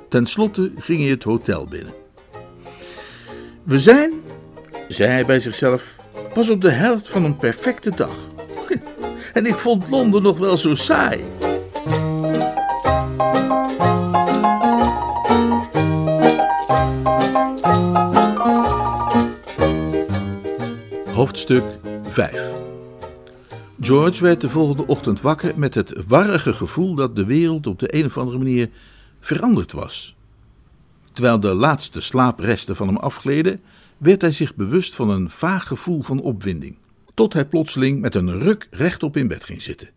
Ten 0.08 0.26
slotte 0.26 0.72
ging 0.76 1.00
hij 1.00 1.10
het 1.10 1.22
hotel 1.22 1.64
binnen. 1.64 1.94
We 3.62 3.80
zijn, 3.80 4.12
zei 4.88 5.10
hij 5.10 5.24
bij 5.24 5.38
zichzelf, 5.38 5.96
pas 6.34 6.50
op 6.50 6.60
de 6.60 6.70
helft 6.70 7.08
van 7.08 7.24
een 7.24 7.36
perfecte 7.36 7.90
dag. 7.94 8.16
En 9.32 9.46
ik 9.46 9.54
vond 9.54 9.88
Londen 9.90 10.22
nog 10.22 10.38
wel 10.38 10.56
zo 10.56 10.74
saai. 10.74 11.24
Hoofdstuk 21.12 21.64
5 22.12 22.50
George 23.80 24.22
werd 24.22 24.40
de 24.40 24.48
volgende 24.48 24.86
ochtend 24.86 25.20
wakker 25.20 25.58
met 25.58 25.74
het 25.74 26.04
warrige 26.06 26.52
gevoel 26.52 26.94
dat 26.94 27.16
de 27.16 27.24
wereld 27.24 27.66
op 27.66 27.78
de 27.78 27.94
een 27.94 28.04
of 28.04 28.18
andere 28.18 28.38
manier 28.38 28.70
veranderd 29.20 29.72
was. 29.72 30.16
Terwijl 31.12 31.40
de 31.40 31.54
laatste 31.54 32.00
slaapresten 32.00 32.76
van 32.76 32.86
hem 32.86 32.96
afgleden, 32.96 33.60
werd 33.98 34.20
hij 34.20 34.30
zich 34.30 34.54
bewust 34.54 34.94
van 34.94 35.10
een 35.10 35.30
vaag 35.30 35.66
gevoel 35.66 36.02
van 36.02 36.20
opwinding, 36.20 36.78
tot 37.14 37.32
hij 37.32 37.44
plotseling 37.44 38.00
met 38.00 38.14
een 38.14 38.38
ruk 38.38 38.68
rechtop 38.70 39.16
in 39.16 39.28
bed 39.28 39.44
ging 39.44 39.62
zitten. 39.62 39.90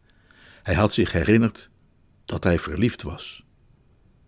Hij 0.63 0.75
had 0.75 0.93
zich 0.93 1.12
herinnerd 1.12 1.69
dat 2.25 2.43
hij 2.43 2.60
verliefd 2.60 3.01
was. 3.01 3.43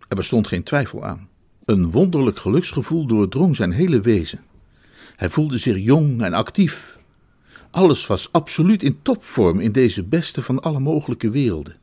Er 0.07 0.15
bestond 0.15 0.47
geen 0.47 0.63
twijfel 0.63 1.05
aan. 1.05 1.29
Een 1.65 1.91
wonderlijk 1.91 2.39
geluksgevoel 2.39 3.05
doordrong 3.05 3.55
zijn 3.55 3.71
hele 3.71 4.01
wezen. 4.01 4.39
Hij 5.15 5.29
voelde 5.29 5.57
zich 5.57 5.77
jong 5.77 6.21
en 6.21 6.33
actief. 6.33 6.96
Alles 7.71 8.07
was 8.07 8.31
absoluut 8.31 8.83
in 8.83 8.99
topvorm 9.01 9.59
in 9.59 9.71
deze 9.71 10.03
beste 10.03 10.41
van 10.41 10.61
alle 10.61 10.79
mogelijke 10.79 11.29
werelden. 11.29 11.75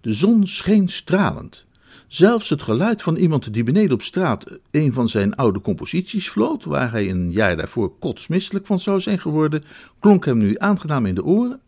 De 0.00 0.12
zon 0.12 0.46
scheen 0.46 0.88
stralend. 0.88 1.66
Zelfs 2.06 2.48
het 2.48 2.62
geluid 2.62 3.02
van 3.02 3.16
iemand 3.16 3.52
die 3.52 3.62
beneden 3.62 3.92
op 3.92 4.02
straat 4.02 4.44
een 4.70 4.92
van 4.92 5.08
zijn 5.08 5.34
oude 5.36 5.60
composities 5.60 6.28
floot, 6.28 6.64
waar 6.64 6.90
hij 6.90 7.10
een 7.10 7.32
jaar 7.32 7.56
daarvoor 7.56 7.98
kotsmisselijk 7.98 8.66
van 8.66 8.78
zou 8.78 9.00
zijn 9.00 9.18
geworden, 9.20 9.62
klonk 10.00 10.24
hem 10.24 10.38
nu 10.38 10.54
aangenaam 10.58 11.06
in 11.06 11.14
de 11.14 11.24
oren. 11.24 11.60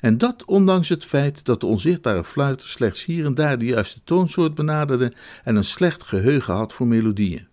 En 0.00 0.18
dat 0.18 0.44
ondanks 0.44 0.88
het 0.88 1.04
feit 1.04 1.44
dat 1.44 1.60
de 1.60 1.66
onzichtbare 1.66 2.24
fluiter 2.24 2.68
slechts 2.68 3.04
hier 3.04 3.24
en 3.24 3.34
daar 3.34 3.58
de 3.58 3.64
juiste 3.64 4.00
toonsoort 4.04 4.54
benaderde 4.54 5.12
en 5.44 5.56
een 5.56 5.64
slecht 5.64 6.02
geheugen 6.02 6.54
had 6.54 6.72
voor 6.72 6.86
melodieën. 6.86 7.46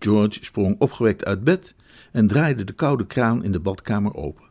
George 0.00 0.44
sprong 0.44 0.76
opgewekt 0.78 1.24
uit 1.24 1.44
bed 1.44 1.74
en 2.12 2.26
draaide 2.26 2.64
de 2.64 2.72
koude 2.72 3.06
kraan 3.06 3.44
in 3.44 3.52
de 3.52 3.60
badkamer 3.60 4.14
open. 4.14 4.48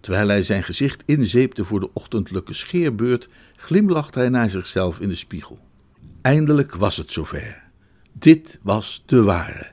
Terwijl 0.00 0.28
hij 0.28 0.42
zijn 0.42 0.62
gezicht 0.62 1.02
inzeepte 1.06 1.64
voor 1.64 1.80
de 1.80 1.90
ochtendelijke 1.92 2.54
scheerbeurt, 2.54 3.28
glimlachte 3.56 4.18
hij 4.18 4.28
naar 4.28 4.50
zichzelf 4.50 5.00
in 5.00 5.08
de 5.08 5.14
spiegel. 5.14 5.58
Eindelijk 6.22 6.74
was 6.74 6.96
het 6.96 7.10
zover. 7.10 7.62
Dit 8.12 8.58
was 8.62 9.02
de 9.06 9.22
ware. 9.22 9.70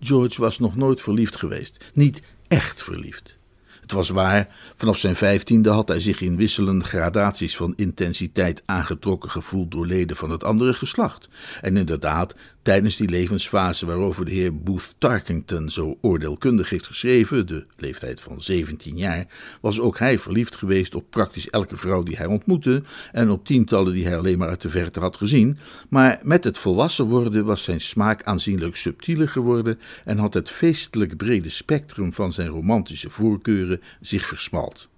George 0.00 0.40
was 0.40 0.58
nog 0.58 0.76
nooit 0.76 1.00
verliefd 1.00 1.36
geweest, 1.36 1.84
niet 1.94 2.22
echt 2.48 2.82
verliefd. 2.82 3.38
Het 3.80 3.92
was 3.92 4.08
waar, 4.08 4.56
vanaf 4.76 4.98
zijn 4.98 5.16
vijftiende 5.16 5.70
had 5.70 5.88
hij 5.88 6.00
zich 6.00 6.20
in 6.20 6.36
wisselende 6.36 6.84
gradaties 6.84 7.56
van 7.56 7.72
intensiteit 7.76 8.62
aangetrokken 8.64 9.30
gevoeld 9.30 9.70
door 9.70 9.86
leden 9.86 10.16
van 10.16 10.30
het 10.30 10.44
andere 10.44 10.74
geslacht. 10.74 11.28
En 11.60 11.76
inderdaad, 11.76 12.34
tijdens 12.64 12.96
die 12.96 13.08
levensfase 13.08 13.86
waarover 13.86 14.24
de 14.24 14.30
heer 14.30 14.56
Booth 14.56 14.94
Tarkington 14.98 15.70
zo 15.70 15.98
oordeelkundig 16.00 16.70
heeft 16.70 16.86
geschreven, 16.86 17.46
de 17.46 17.66
leeftijd 17.76 18.20
van 18.20 18.42
17 18.42 18.96
jaar, 18.96 19.26
was 19.60 19.80
ook 19.80 19.98
hij 19.98 20.18
verliefd 20.18 20.56
geweest 20.56 20.94
op 20.94 21.10
praktisch 21.10 21.50
elke 21.50 21.76
vrouw 21.76 22.02
die 22.02 22.16
hij 22.16 22.26
ontmoette 22.26 22.82
en 23.12 23.30
op 23.30 23.44
tientallen 23.44 23.92
die 23.92 24.06
hij 24.06 24.18
alleen 24.18 24.38
maar 24.38 24.48
uit 24.48 24.62
de 24.62 24.70
verte 24.70 25.00
had 25.00 25.16
gezien. 25.16 25.58
Maar 25.88 26.20
met 26.22 26.44
het 26.44 26.58
volwassen 26.58 27.06
worden 27.06 27.44
was 27.44 27.62
zijn 27.62 27.80
smaak 27.80 28.22
aanzienlijk 28.22 28.76
subtieler 28.76 29.28
geworden 29.28 29.78
en 30.04 30.18
had 30.18 30.34
het 30.34 30.50
feestelijk 30.50 31.16
brede 31.16 31.48
spectrum 31.48 32.12
van 32.12 32.32
zijn 32.32 32.48
romantische 32.48 33.10
voorkeuren 33.10 33.80
zich 34.00 34.26
versmalt. 34.26 34.88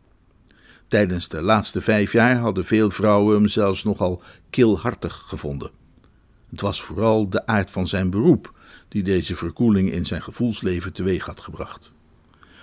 Tijdens 0.88 1.29
de 1.29 1.42
laatste 1.42 1.81
vijf 1.81 2.12
jaar 2.12 2.37
hadden 2.37 2.64
veel 2.64 2.90
vrouwen 2.90 3.35
hem 3.35 3.48
zelfs 3.48 3.85
nogal 3.85 4.22
kilhartig 4.50 5.22
gevonden. 5.26 5.86
Het 6.57 6.64
was 6.64 6.83
vooral 6.83 7.29
de 7.29 7.47
aard 7.47 7.71
van 7.71 7.87
zijn 7.87 8.11
beroep 8.11 8.53
die 8.88 9.03
deze 9.03 9.37
verkoeling 9.37 9.92
in 9.92 10.07
zijn 10.07 10.23
gevoelsleven 10.23 10.92
teweeg 10.92 11.25
had 11.25 11.40
gebracht. 11.40 11.92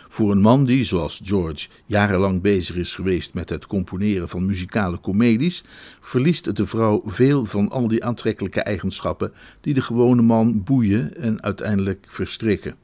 Voor 0.09 0.31
een 0.31 0.41
man 0.41 0.65
die, 0.65 0.83
zoals 0.83 1.21
George, 1.23 1.67
jarenlang 1.85 2.41
bezig 2.41 2.75
is 2.75 2.95
geweest 2.95 3.33
met 3.33 3.49
het 3.49 3.67
componeren 3.67 4.29
van 4.29 4.45
muzikale 4.45 4.99
comedies, 4.99 5.63
verliest 5.99 6.55
de 6.55 6.67
vrouw 6.67 7.01
veel 7.05 7.45
van 7.45 7.69
al 7.69 7.87
die 7.87 8.03
aantrekkelijke 8.03 8.61
eigenschappen 8.61 9.33
die 9.61 9.73
de 9.73 9.81
gewone 9.81 10.21
man 10.21 10.63
boeien 10.63 11.17
en 11.17 11.43
uiteindelijk 11.43 12.05
verstrikken. 12.07 12.82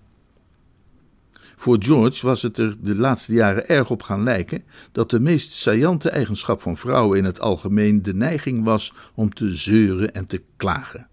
Voor 1.59 1.77
George 1.79 2.25
was 2.25 2.41
het 2.41 2.57
er 2.57 2.75
de 2.79 2.95
laatste 2.95 3.33
jaren 3.33 3.67
erg 3.67 3.89
op 3.89 4.01
gaan 4.01 4.23
lijken 4.23 4.63
dat 4.91 5.09
de 5.09 5.19
meest 5.19 5.51
saillante 5.51 6.09
eigenschap 6.09 6.61
van 6.61 6.77
vrouwen 6.77 7.17
in 7.17 7.25
het 7.25 7.39
algemeen 7.39 8.01
de 8.01 8.13
neiging 8.13 8.63
was 8.63 8.93
om 9.15 9.33
te 9.33 9.55
zeuren 9.55 10.13
en 10.13 10.27
te 10.27 10.41
klagen. 10.57 11.07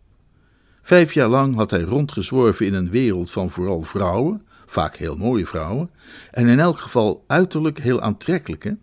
Vijf 0.83 1.13
jaar 1.13 1.29
lang 1.29 1.55
had 1.55 1.71
hij 1.71 1.83
rondgezworven 1.83 2.67
in 2.67 2.75
een 2.75 2.91
wereld 2.91 3.31
van 3.31 3.51
vooral 3.51 3.83
vrouwen, 3.83 4.43
vaak 4.67 4.97
heel 4.97 5.17
mooie 5.17 5.47
vrouwen, 5.47 5.91
en 6.31 6.47
in 6.47 6.61
elk 6.61 6.79
geval 6.79 7.25
uiterlijk 7.27 7.79
heel 7.79 8.01
aantrekkelijke, 8.01 8.77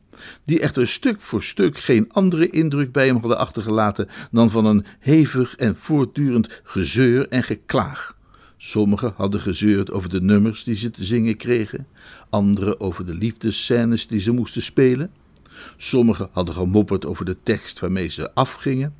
die 0.44 0.60
echter 0.60 0.88
stuk 0.88 1.22
voor 1.22 1.44
stuk 1.44 1.78
geen 1.78 2.12
andere 2.12 2.50
indruk 2.50 2.92
bij 2.92 3.06
hem 3.06 3.18
hadden 3.18 3.38
achtergelaten 3.38 4.10
dan 4.32 4.50
van 4.50 4.66
een 4.66 4.86
hevig 5.00 5.56
en 5.56 5.76
voortdurend 5.76 6.62
gezeur 6.64 7.28
en 7.28 7.44
geklaag. 7.44 8.22
Sommigen 8.66 9.14
hadden 9.16 9.40
gezeurd 9.40 9.92
over 9.92 10.10
de 10.10 10.22
nummers 10.22 10.64
die 10.64 10.76
ze 10.76 10.92
te 10.92 11.04
zingen 11.04 11.38
kregen, 11.38 11.88
anderen 12.30 12.80
over 12.80 13.06
de 13.06 13.14
liefdesscènes 13.14 14.08
die 14.08 14.20
ze 14.20 14.32
moesten 14.32 14.62
spelen. 14.62 15.12
Sommigen 15.78 16.30
hadden 16.32 16.56
gemopperd 16.56 17.06
over 17.06 17.26
de 17.26 17.38
tekst 17.44 17.80
waarmee 17.80 18.08
ze 18.08 18.34
afgingen, 18.34 18.96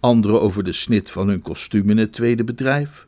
anderen 0.00 0.40
over 0.40 0.64
de 0.64 0.72
snit 0.72 1.10
van 1.10 1.28
hun 1.28 1.42
kostuum 1.42 1.90
in 1.90 1.98
het 1.98 2.12
tweede 2.12 2.44
bedrijf. 2.44 3.06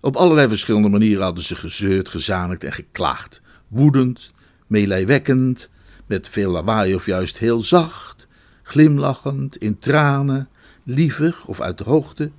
Op 0.00 0.16
allerlei 0.16 0.48
verschillende 0.48 0.88
manieren 0.88 1.24
hadden 1.24 1.44
ze 1.44 1.56
gezeurd, 1.56 2.08
gezamenlijk 2.08 2.64
en 2.64 2.72
geklaagd, 2.72 3.40
woedend, 3.68 4.32
meelijwekkend, 4.66 5.68
met 6.06 6.28
veel 6.28 6.50
lawaai 6.50 6.94
of 6.94 7.06
juist 7.06 7.38
heel 7.38 7.60
zacht, 7.60 8.26
glimlachend, 8.62 9.56
in 9.56 9.78
tranen, 9.78 10.48
lievig 10.84 11.46
of 11.46 11.60
uit 11.60 11.78
de 11.78 11.84
hoogte, 11.84 12.30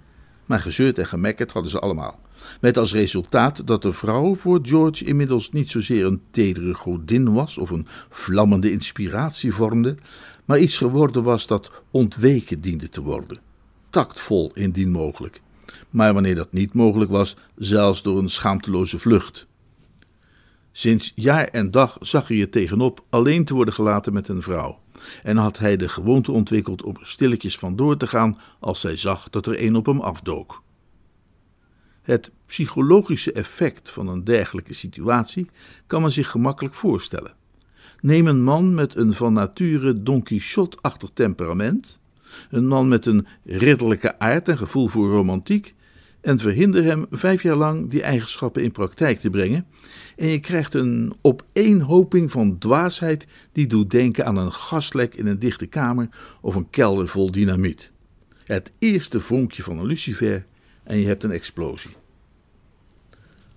maar 0.45 0.59
gezeurd 0.59 0.99
en 0.99 1.07
gemekkerd 1.07 1.51
hadden 1.51 1.71
ze 1.71 1.79
allemaal. 1.79 2.20
Met 2.61 2.77
als 2.77 2.93
resultaat 2.93 3.67
dat 3.67 3.81
de 3.81 3.93
vrouw 3.93 4.35
voor 4.35 4.59
George 4.61 5.05
inmiddels 5.05 5.51
niet 5.51 5.69
zozeer 5.69 6.05
een 6.05 6.21
tedere 6.31 6.73
godin 6.73 7.33
was 7.33 7.57
of 7.57 7.69
een 7.69 7.87
vlammende 8.09 8.71
inspiratie 8.71 9.53
vormde, 9.53 9.95
maar 10.45 10.59
iets 10.59 10.77
geworden 10.77 11.23
was 11.23 11.47
dat 11.47 11.71
ontweken 11.91 12.61
diende 12.61 12.89
te 12.89 13.01
worden. 13.01 13.39
Tactvol 13.89 14.51
indien 14.53 14.91
mogelijk, 14.91 15.41
maar 15.89 16.13
wanneer 16.13 16.35
dat 16.35 16.51
niet 16.51 16.73
mogelijk 16.73 17.11
was, 17.11 17.35
zelfs 17.55 18.03
door 18.03 18.17
een 18.17 18.29
schaamteloze 18.29 18.99
vlucht. 18.99 19.47
Sinds 20.71 21.11
jaar 21.15 21.47
en 21.47 21.71
dag 21.71 21.97
zag 21.99 22.27
hij 22.27 22.41
er 22.41 22.49
tegenop 22.49 23.05
alleen 23.09 23.45
te 23.45 23.53
worden 23.53 23.73
gelaten 23.73 24.13
met 24.13 24.27
een 24.27 24.41
vrouw. 24.41 24.79
En 25.23 25.37
had 25.37 25.59
hij 25.59 25.77
de 25.77 25.89
gewoonte 25.89 26.31
ontwikkeld 26.31 26.83
om 26.83 26.95
er 26.99 27.07
stilletjes 27.07 27.57
vandoor 27.57 27.97
te 27.97 28.07
gaan 28.07 28.37
als 28.59 28.79
zij 28.79 28.95
zag 28.95 29.29
dat 29.29 29.45
er 29.45 29.63
een 29.63 29.75
op 29.75 29.85
hem 29.85 29.99
afdook. 29.99 30.63
Het 32.01 32.31
psychologische 32.45 33.31
effect 33.31 33.91
van 33.91 34.07
een 34.07 34.23
dergelijke 34.23 34.73
situatie 34.73 35.49
kan 35.87 36.01
men 36.01 36.11
zich 36.11 36.29
gemakkelijk 36.29 36.75
voorstellen. 36.75 37.33
Neem 38.01 38.27
een 38.27 38.43
man 38.43 38.73
met 38.73 38.95
een 38.95 39.13
van 39.13 39.33
nature 39.33 40.03
Don 40.03 40.23
Quixote-achtig 40.23 41.09
temperament, 41.13 41.99
een 42.49 42.67
man 42.67 42.87
met 42.87 43.05
een 43.05 43.27
ridderlijke 43.45 44.19
aard 44.19 44.49
en 44.49 44.57
gevoel 44.57 44.87
voor 44.87 45.09
romantiek, 45.09 45.73
en 46.21 46.39
verhinder 46.39 46.83
hem 46.83 47.05
vijf 47.11 47.43
jaar 47.43 47.55
lang 47.55 47.89
die 47.89 48.01
eigenschappen 48.01 48.63
in 48.63 48.71
praktijk 48.71 49.19
te 49.19 49.29
brengen, 49.29 49.65
en 50.15 50.27
je 50.27 50.39
krijgt 50.39 50.73
een 50.73 51.13
opeenhoping 51.21 52.31
van 52.31 52.57
dwaasheid 52.57 53.27
die 53.51 53.67
doet 53.67 53.91
denken 53.91 54.25
aan 54.25 54.37
een 54.37 54.53
gaslek 54.53 55.15
in 55.15 55.25
een 55.25 55.39
dichte 55.39 55.65
kamer 55.65 56.09
of 56.41 56.55
een 56.55 56.69
kelder 56.69 57.07
vol 57.07 57.31
dynamiet. 57.31 57.91
Het 58.43 58.71
eerste 58.79 59.19
vonkje 59.19 59.63
van 59.63 59.77
een 59.77 59.85
lucifer 59.85 60.45
en 60.83 60.97
je 60.97 61.07
hebt 61.07 61.23
een 61.23 61.31
explosie. 61.31 61.91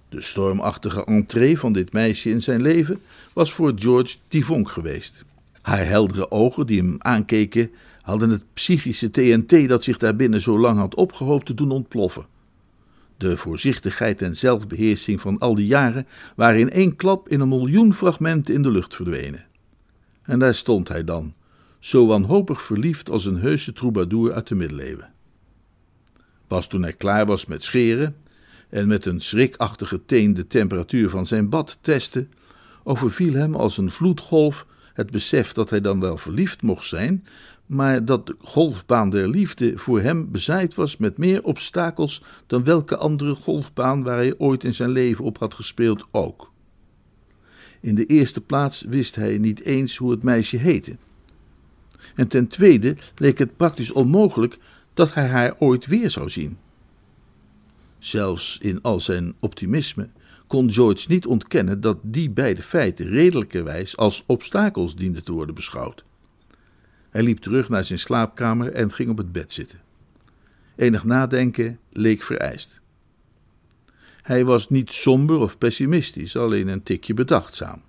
De 0.09 0.21
stormachtige 0.21 1.05
entree 1.05 1.59
van 1.59 1.73
dit 1.73 1.93
meisje 1.93 2.31
in 2.31 2.43
zijn 2.43 2.63
leven 2.63 3.01
was 3.33 3.53
voor 3.53 3.73
George 3.77 4.17
Tivonk 4.29 4.71
geweest. 4.71 5.25
Haar 5.63 5.87
heldere 5.87 6.31
ogen 6.31 6.67
die 6.67 6.81
hem 6.81 6.97
aankeken, 6.99 7.71
hadden 8.03 8.31
het 8.31 8.45
psychische 8.53 9.11
TNT 9.11 9.69
dat 9.69 9.85
zich 9.85 9.99
daarbinnen 9.99 10.41
zo 10.41 10.59
lang 10.59 10.79
had 10.79 10.95
opgehoopt 10.95 11.47
te 11.47 11.55
doen 11.55 11.71
ontploffen. 11.71 12.27
De 13.17 13.37
voorzichtigheid 13.37 14.23
en 14.23 14.37
zelfbeheersing 14.37 15.21
van 15.21 15.39
al 15.39 15.55
die 15.55 15.67
jaren 15.67 16.07
waren 16.37 16.61
in 16.61 16.71
één 16.71 16.97
klap 16.97 17.29
in 17.29 17.41
een 17.41 17.49
miljoen 17.49 17.95
fragmenten 17.95 18.55
in 18.55 18.63
de 18.63 18.71
lucht 18.71 18.95
verdwenen. 18.95 19.47
En 20.23 20.39
daar 20.39 20.55
stond 20.55 20.89
hij 20.89 21.05
dan, 21.05 21.35
zo 21.79 22.07
wanhopig 22.07 22.63
verliefd 22.63 23.11
als 23.11 23.25
een 23.25 23.39
heuse 23.39 23.73
troubadour 23.73 24.33
uit 24.33 24.47
de 24.49 24.55
middeleeuwen. 24.55 25.14
Pas 26.55 26.67
toen 26.67 26.83
hij 26.83 26.93
klaar 26.93 27.27
was 27.27 27.47
met 27.47 27.65
scheren 27.65 28.17
en 28.69 28.87
met 28.87 29.07
een 29.07 29.21
schrikachtige 29.21 30.05
teen 30.05 30.35
de 30.35 30.47
temperatuur 30.47 31.11
van 31.11 31.27
zijn 31.27 31.49
bad 31.49 31.79
testte, 31.81 32.27
overviel 32.85 33.33
hem 33.33 33.55
als 33.55 33.79
een 33.79 33.91
vloedgolf 33.91 34.67
het 34.93 35.11
besef 35.11 35.53
dat 35.53 35.71
hij 35.71 35.81
dan 35.81 36.01
wel 36.01 36.17
verliefd 36.17 36.63
mocht 36.63 36.87
zijn, 36.87 37.27
maar 37.67 38.05
dat 38.05 38.27
de 38.27 38.37
golfbaan 38.39 39.11
der 39.11 39.29
liefde 39.29 39.79
voor 39.79 40.01
hem 40.01 40.31
bezaaid 40.31 40.75
was 40.75 40.97
met 40.97 41.19
meer 41.19 41.43
obstakels 41.43 42.23
dan 42.47 42.65
welke 42.65 42.97
andere 42.97 43.35
golfbaan 43.35 44.03
waar 44.03 44.17
hij 44.17 44.39
ooit 44.39 44.65
in 44.65 44.75
zijn 44.75 44.91
leven 44.91 45.25
op 45.25 45.39
had 45.39 45.55
gespeeld 45.55 46.07
ook. 46.11 46.53
In 47.81 47.95
de 47.95 48.07
eerste 48.07 48.41
plaats 48.41 48.83
wist 48.83 49.15
hij 49.15 49.39
niet 49.39 49.61
eens 49.61 49.97
hoe 49.97 50.11
het 50.11 50.23
meisje 50.23 50.57
heette. 50.57 50.97
En 52.15 52.29
ten 52.29 52.47
tweede 52.47 52.97
leek 53.15 53.39
het 53.39 53.57
praktisch 53.57 53.93
onmogelijk 53.93 54.59
dat 54.95 55.15
hij 55.15 55.27
haar 55.27 55.55
ooit 55.59 55.87
weer 55.87 56.11
zou 56.11 56.31
zien. 56.31 56.59
Zelfs 57.99 58.59
in 58.63 58.83
al 58.83 59.01
zijn 59.01 59.35
optimisme 59.41 60.09
kon 60.47 60.73
George 60.73 61.05
niet 61.09 61.27
ontkennen 61.27 61.81
dat 61.81 61.99
die 62.03 62.31
beide 62.31 62.63
feiten 62.63 63.07
redelijkerwijs 63.07 63.97
als 63.97 64.25
obstakels 64.27 64.97
dienden 64.97 65.25
te 65.25 65.33
worden 65.33 65.55
beschouwd. 65.55 66.05
Hij 67.11 67.23
liep 67.23 67.39
terug 67.39 67.69
naar 67.69 67.85
zijn 67.85 67.99
slaapkamer 67.99 68.73
en 68.73 68.93
ging 68.93 69.11
op 69.11 69.17
het 69.17 69.33
bed 69.33 69.53
zitten. 69.53 69.81
Enig 70.77 71.05
nadenken 71.05 71.79
leek 71.93 72.23
vereist. 72.23 72.81
Hij 74.23 74.45
was 74.45 74.71
niet 74.71 74.93
somber 74.93 75.37
of 75.37 75.59
pessimistisch, 75.59 76.37
alleen 76.37 76.69
een 76.69 76.83
tikje 76.83 77.15
bedachtzaam. 77.15 77.83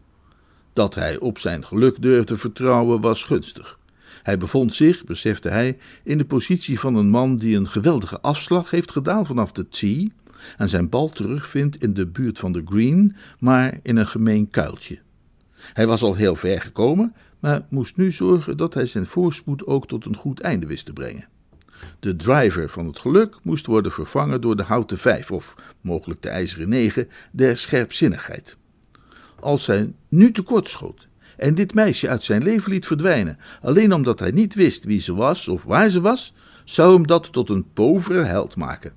Dat 0.73 0.95
hij 0.95 1.19
op 1.19 1.39
zijn 1.39 1.65
geluk 1.65 2.01
durfde 2.01 2.37
vertrouwen 2.37 3.01
was 3.01 3.23
gunstig. 3.23 3.79
Hij 4.25 4.37
bevond 4.37 4.75
zich, 4.75 5.03
besefte 5.03 5.49
hij, 5.49 5.77
in 6.03 6.17
de 6.17 6.25
positie 6.25 6.79
van 6.79 6.95
een 6.95 7.09
man 7.09 7.35
die 7.35 7.57
een 7.57 7.69
geweldige 7.69 8.21
afslag 8.21 8.69
heeft 8.69 8.91
gedaan 8.91 9.25
vanaf 9.25 9.51
de 9.51 9.67
tee 9.67 10.13
en 10.57 10.69
zijn 10.69 10.89
bal 10.89 11.09
terugvindt 11.09 11.81
in 11.81 11.93
de 11.93 12.07
buurt 12.07 12.39
van 12.39 12.51
de 12.51 12.61
green, 12.65 13.15
maar 13.39 13.79
in 13.83 13.95
een 13.95 14.07
gemeen 14.07 14.49
kuiltje. 14.49 14.99
Hij 15.55 15.87
was 15.87 16.01
al 16.01 16.15
heel 16.15 16.35
ver 16.35 16.61
gekomen, 16.61 17.15
maar 17.39 17.65
moest 17.69 17.97
nu 17.97 18.11
zorgen 18.11 18.57
dat 18.57 18.73
hij 18.73 18.85
zijn 18.85 19.05
voorspoed 19.05 19.65
ook 19.65 19.87
tot 19.87 20.05
een 20.05 20.15
goed 20.15 20.39
einde 20.39 20.67
wist 20.67 20.85
te 20.85 20.93
brengen. 20.93 21.27
De 21.99 22.15
driver 22.15 22.69
van 22.69 22.87
het 22.87 22.99
geluk 22.99 23.37
moest 23.43 23.65
worden 23.65 23.91
vervangen 23.91 24.41
door 24.41 24.55
de 24.55 24.63
houten 24.63 24.97
vijf, 24.97 25.31
of 25.31 25.55
mogelijk 25.81 26.21
de 26.21 26.29
ijzeren 26.29 26.69
negen, 26.69 27.07
der 27.31 27.57
scherpzinnigheid. 27.57 28.57
Als 29.39 29.63
zij 29.63 29.93
nu 30.09 30.31
tekortschoot 30.31 31.07
en 31.37 31.55
dit 31.55 31.73
meisje 31.73 32.09
uit 32.09 32.23
zijn 32.23 32.43
leven 32.43 32.71
liet 32.71 32.85
verdwijnen, 32.85 33.37
alleen 33.61 33.93
omdat 33.93 34.19
hij 34.19 34.31
niet 34.31 34.53
wist 34.53 34.83
wie 34.83 34.99
ze 34.99 35.15
was 35.15 35.47
of 35.47 35.63
waar 35.63 35.89
ze 35.89 36.01
was, 36.01 36.33
zou 36.63 36.93
hem 36.93 37.07
dat 37.07 37.31
tot 37.31 37.49
een 37.49 37.65
povere 37.73 38.23
held 38.23 38.55
maken. 38.55 38.93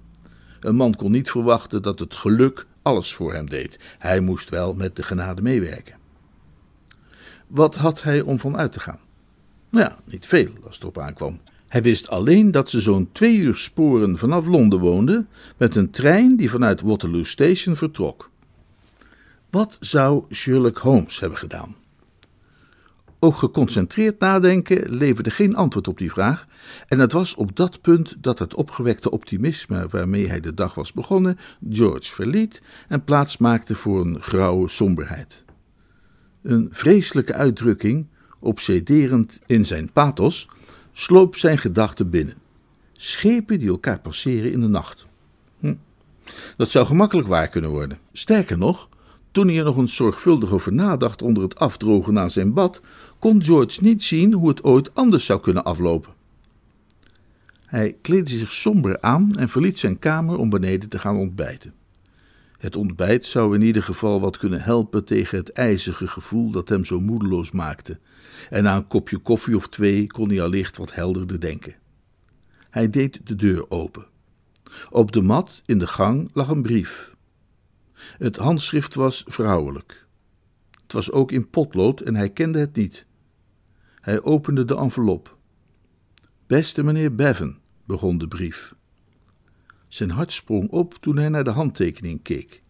Een 0.60 0.76
man 0.76 0.94
kon 0.94 1.10
niet 1.10 1.30
verwachten 1.30 1.82
dat 1.82 1.98
het 1.98 2.14
geluk 2.14 2.66
alles 2.82 3.14
voor 3.14 3.34
hem 3.34 3.48
deed. 3.48 3.78
Hij 3.98 4.20
moest 4.20 4.50
wel 4.50 4.74
met 4.74 4.96
de 4.96 5.02
genade 5.02 5.42
meewerken. 5.42 5.96
Wat 7.46 7.74
had 7.74 8.02
hij 8.02 8.20
om 8.20 8.38
van 8.38 8.56
uit 8.56 8.72
te 8.72 8.80
gaan? 8.80 9.00
Nou 9.70 9.84
ja, 9.84 9.96
niet 10.04 10.26
veel 10.26 10.48
als 10.64 10.74
het 10.74 10.82
erop 10.82 10.98
aankwam. 10.98 11.40
Hij 11.68 11.82
wist 11.82 12.08
alleen 12.08 12.50
dat 12.50 12.70
ze 12.70 12.80
zo'n 12.80 13.08
twee 13.12 13.36
uur 13.36 13.56
sporen 13.56 14.18
vanaf 14.18 14.46
Londen 14.46 14.78
woonde, 14.78 15.26
met 15.56 15.76
een 15.76 15.90
trein 15.90 16.36
die 16.36 16.50
vanuit 16.50 16.80
Waterloo 16.80 17.22
Station 17.22 17.76
vertrok. 17.76 18.30
Wat 19.50 19.76
zou 19.80 20.24
Sherlock 20.34 20.78
Holmes 20.78 21.20
hebben 21.20 21.38
gedaan? 21.38 21.76
Ook 23.20 23.36
geconcentreerd 23.36 24.18
nadenken 24.18 24.90
leverde 24.90 25.30
geen 25.30 25.56
antwoord 25.56 25.88
op 25.88 25.98
die 25.98 26.10
vraag, 26.10 26.46
en 26.88 26.98
het 26.98 27.12
was 27.12 27.34
op 27.34 27.56
dat 27.56 27.80
punt 27.80 28.22
dat 28.22 28.38
het 28.38 28.54
opgewekte 28.54 29.10
optimisme 29.10 29.86
waarmee 29.88 30.28
hij 30.28 30.40
de 30.40 30.54
dag 30.54 30.74
was 30.74 30.92
begonnen 30.92 31.38
George 31.70 32.14
verliet 32.14 32.62
en 32.88 33.04
plaats 33.04 33.36
maakte 33.36 33.74
voor 33.74 34.00
een 34.00 34.22
grauwe 34.22 34.68
somberheid. 34.68 35.44
Een 36.42 36.68
vreselijke 36.70 37.34
uitdrukking, 37.34 38.06
obsederend 38.40 39.38
in 39.46 39.64
zijn 39.64 39.92
pathos, 39.92 40.48
sloop 40.92 41.36
zijn 41.36 41.58
gedachten 41.58 42.10
binnen. 42.10 42.36
Schepen 42.92 43.58
die 43.58 43.68
elkaar 43.68 44.00
passeren 44.00 44.52
in 44.52 44.60
de 44.60 44.68
nacht. 44.68 45.06
Hm. 45.60 45.74
Dat 46.56 46.70
zou 46.70 46.86
gemakkelijk 46.86 47.28
waar 47.28 47.48
kunnen 47.48 47.70
worden. 47.70 47.98
Sterker 48.12 48.58
nog, 48.58 48.87
toen 49.30 49.48
hij 49.48 49.58
er 49.58 49.64
nog 49.64 49.76
eens 49.76 49.94
zorgvuldig 49.94 50.50
over 50.50 50.72
nadacht 50.72 51.22
onder 51.22 51.42
het 51.42 51.58
afdrogen 51.58 52.12
na 52.12 52.28
zijn 52.28 52.52
bad, 52.52 52.80
kon 53.18 53.42
George 53.42 53.82
niet 53.82 54.02
zien 54.02 54.32
hoe 54.32 54.48
het 54.48 54.64
ooit 54.64 54.94
anders 54.94 55.24
zou 55.24 55.40
kunnen 55.40 55.64
aflopen. 55.64 56.12
Hij 57.64 57.96
kleedde 58.02 58.38
zich 58.38 58.52
somber 58.52 59.00
aan 59.00 59.36
en 59.36 59.48
verliet 59.48 59.78
zijn 59.78 59.98
kamer 59.98 60.38
om 60.38 60.50
beneden 60.50 60.88
te 60.88 60.98
gaan 60.98 61.16
ontbijten. 61.16 61.74
Het 62.58 62.76
ontbijt 62.76 63.24
zou 63.24 63.54
in 63.54 63.62
ieder 63.62 63.82
geval 63.82 64.20
wat 64.20 64.36
kunnen 64.36 64.60
helpen 64.60 65.04
tegen 65.04 65.38
het 65.38 65.52
ijzige 65.52 66.06
gevoel 66.06 66.50
dat 66.50 66.68
hem 66.68 66.84
zo 66.84 67.00
moedeloos 67.00 67.50
maakte, 67.50 67.98
en 68.50 68.62
na 68.62 68.76
een 68.76 68.86
kopje 68.86 69.18
koffie 69.18 69.56
of 69.56 69.68
twee 69.68 70.06
kon 70.06 70.28
hij 70.28 70.42
allicht 70.42 70.76
wat 70.76 70.94
helderder 70.94 71.40
denken. 71.40 71.74
Hij 72.70 72.90
deed 72.90 73.20
de 73.24 73.36
deur 73.36 73.70
open. 73.70 74.06
Op 74.90 75.12
de 75.12 75.22
mat 75.22 75.62
in 75.66 75.78
de 75.78 75.86
gang 75.86 76.30
lag 76.32 76.48
een 76.48 76.62
brief. 76.62 77.16
Het 77.98 78.36
handschrift 78.36 78.94
was 78.94 79.24
vrouwelijk. 79.26 80.06
Het 80.82 80.92
was 80.92 81.10
ook 81.10 81.32
in 81.32 81.50
potlood 81.50 82.00
en 82.00 82.14
hij 82.14 82.30
kende 82.30 82.58
het 82.58 82.76
niet. 82.76 83.06
Hij 84.00 84.22
opende 84.22 84.64
de 84.64 84.76
envelop. 84.76 85.36
Beste 86.46 86.82
meneer 86.82 87.14
Bevan, 87.14 87.58
begon 87.84 88.18
de 88.18 88.28
brief. 88.28 88.74
Zijn 89.88 90.10
hart 90.10 90.32
sprong 90.32 90.68
op 90.68 90.94
toen 91.00 91.16
hij 91.16 91.28
naar 91.28 91.44
de 91.44 91.50
handtekening 91.50 92.22
keek. 92.22 92.62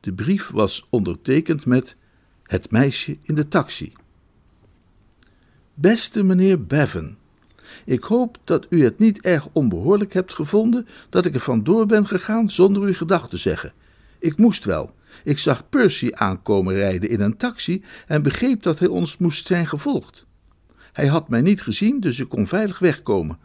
De 0.00 0.12
brief 0.12 0.50
was 0.50 0.86
ondertekend 0.90 1.66
met 1.66 1.96
het 2.42 2.70
meisje 2.70 3.18
in 3.22 3.34
de 3.34 3.48
taxi. 3.48 3.92
Beste 5.74 6.22
meneer 6.22 6.66
Bevan, 6.66 7.16
ik 7.84 8.04
hoop 8.04 8.38
dat 8.44 8.66
u 8.70 8.84
het 8.84 8.98
niet 8.98 9.20
erg 9.20 9.48
onbehoorlijk 9.52 10.12
hebt 10.12 10.34
gevonden 10.34 10.86
dat 11.08 11.26
ik 11.26 11.34
er 11.34 11.40
vandoor 11.40 11.86
ben 11.86 12.06
gegaan 12.06 12.50
zonder 12.50 12.88
u 12.88 12.94
gedag 12.94 13.28
te 13.28 13.36
zeggen. 13.36 13.72
Ik 14.18 14.36
moest 14.36 14.64
wel. 14.64 14.94
Ik 15.24 15.38
zag 15.38 15.68
Percy 15.68 16.10
aankomen 16.12 16.74
rijden 16.74 17.10
in 17.10 17.20
een 17.20 17.36
taxi 17.36 17.82
en 18.06 18.22
begreep 18.22 18.62
dat 18.62 18.78
hij 18.78 18.88
ons 18.88 19.18
moest 19.18 19.46
zijn 19.46 19.66
gevolgd. 19.66 20.26
Hij 20.92 21.06
had 21.06 21.28
mij 21.28 21.40
niet 21.40 21.62
gezien, 21.62 22.00
dus 22.00 22.18
ik 22.18 22.28
kon 22.28 22.46
veilig 22.46 22.78
wegkomen. 22.78 23.38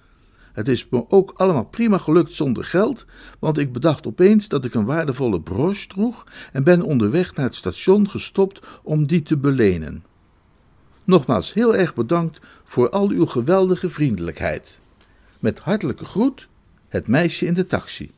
Het 0.53 0.67
is 0.67 0.89
me 0.89 1.09
ook 1.09 1.33
allemaal 1.35 1.65
prima 1.65 1.97
gelukt 1.97 2.31
zonder 2.31 2.63
geld, 2.63 3.05
want 3.39 3.57
ik 3.57 3.73
bedacht 3.73 4.07
opeens 4.07 4.47
dat 4.47 4.65
ik 4.65 4.73
een 4.73 4.85
waardevolle 4.85 5.41
broche 5.41 5.87
droeg 5.87 6.25
en 6.51 6.63
ben 6.63 6.81
onderweg 6.81 7.35
naar 7.35 7.45
het 7.45 7.55
station 7.55 8.09
gestopt 8.09 8.59
om 8.83 9.05
die 9.05 9.21
te 9.21 9.37
belenen. 9.37 10.03
Nogmaals 11.03 11.53
heel 11.53 11.75
erg 11.75 11.93
bedankt 11.93 12.39
voor 12.63 12.89
al 12.89 13.09
uw 13.09 13.25
geweldige 13.25 13.89
vriendelijkheid. 13.89 14.79
Met 15.39 15.59
hartelijke 15.59 16.05
groet, 16.05 16.47
het 16.87 17.07
meisje 17.07 17.45
in 17.45 17.53
de 17.53 17.65
taxi. 17.65 18.11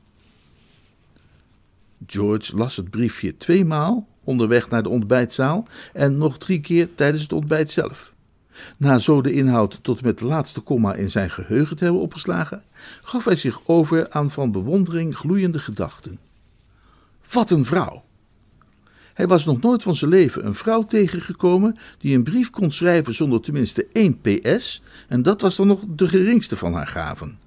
George 2.07 2.57
las 2.57 2.75
het 2.75 2.89
briefje 2.89 3.37
tweemaal 3.37 4.07
onderweg 4.23 4.69
naar 4.69 4.83
de 4.83 4.89
ontbijtzaal 4.89 5.67
en 5.93 6.17
nog 6.17 6.37
drie 6.37 6.59
keer 6.59 6.89
tijdens 6.95 7.21
het 7.21 7.33
ontbijt 7.33 7.71
zelf. 7.71 8.13
Na 8.77 8.97
zo 8.97 9.21
de 9.21 9.31
inhoud 9.31 9.79
tot 9.81 10.03
met 10.03 10.19
de 10.19 10.25
laatste 10.25 10.61
komma 10.61 10.93
in 10.93 11.09
zijn 11.09 11.29
geheugen 11.29 11.77
te 11.77 11.83
hebben 11.83 12.01
opgeslagen, 12.01 12.63
gaf 13.01 13.25
hij 13.25 13.35
zich 13.35 13.59
over 13.65 14.09
aan 14.09 14.31
van 14.31 14.51
bewondering 14.51 15.15
gloeiende 15.15 15.59
gedachten. 15.59 16.19
Wat 17.31 17.51
een 17.51 17.65
vrouw! 17.65 18.03
Hij 19.13 19.27
was 19.27 19.45
nog 19.45 19.61
nooit 19.61 19.83
van 19.83 19.95
zijn 19.95 20.11
leven 20.11 20.45
een 20.45 20.55
vrouw 20.55 20.83
tegengekomen 20.83 21.77
die 21.97 22.15
een 22.15 22.23
brief 22.23 22.49
kon 22.49 22.71
schrijven 22.71 23.13
zonder 23.13 23.41
tenminste 23.41 23.87
één 23.93 24.21
PS, 24.21 24.81
en 25.07 25.21
dat 25.21 25.41
was 25.41 25.55
dan 25.55 25.67
nog 25.67 25.83
de 25.87 26.07
geringste 26.07 26.57
van 26.57 26.73
haar 26.73 26.87
gaven. 26.87 27.37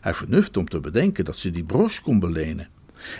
Hij 0.00 0.14
vernuft 0.14 0.56
om 0.56 0.68
te 0.68 0.80
bedenken 0.80 1.24
dat 1.24 1.38
ze 1.38 1.50
die 1.50 1.64
broche 1.64 2.02
kon 2.02 2.20
belenen. 2.20 2.68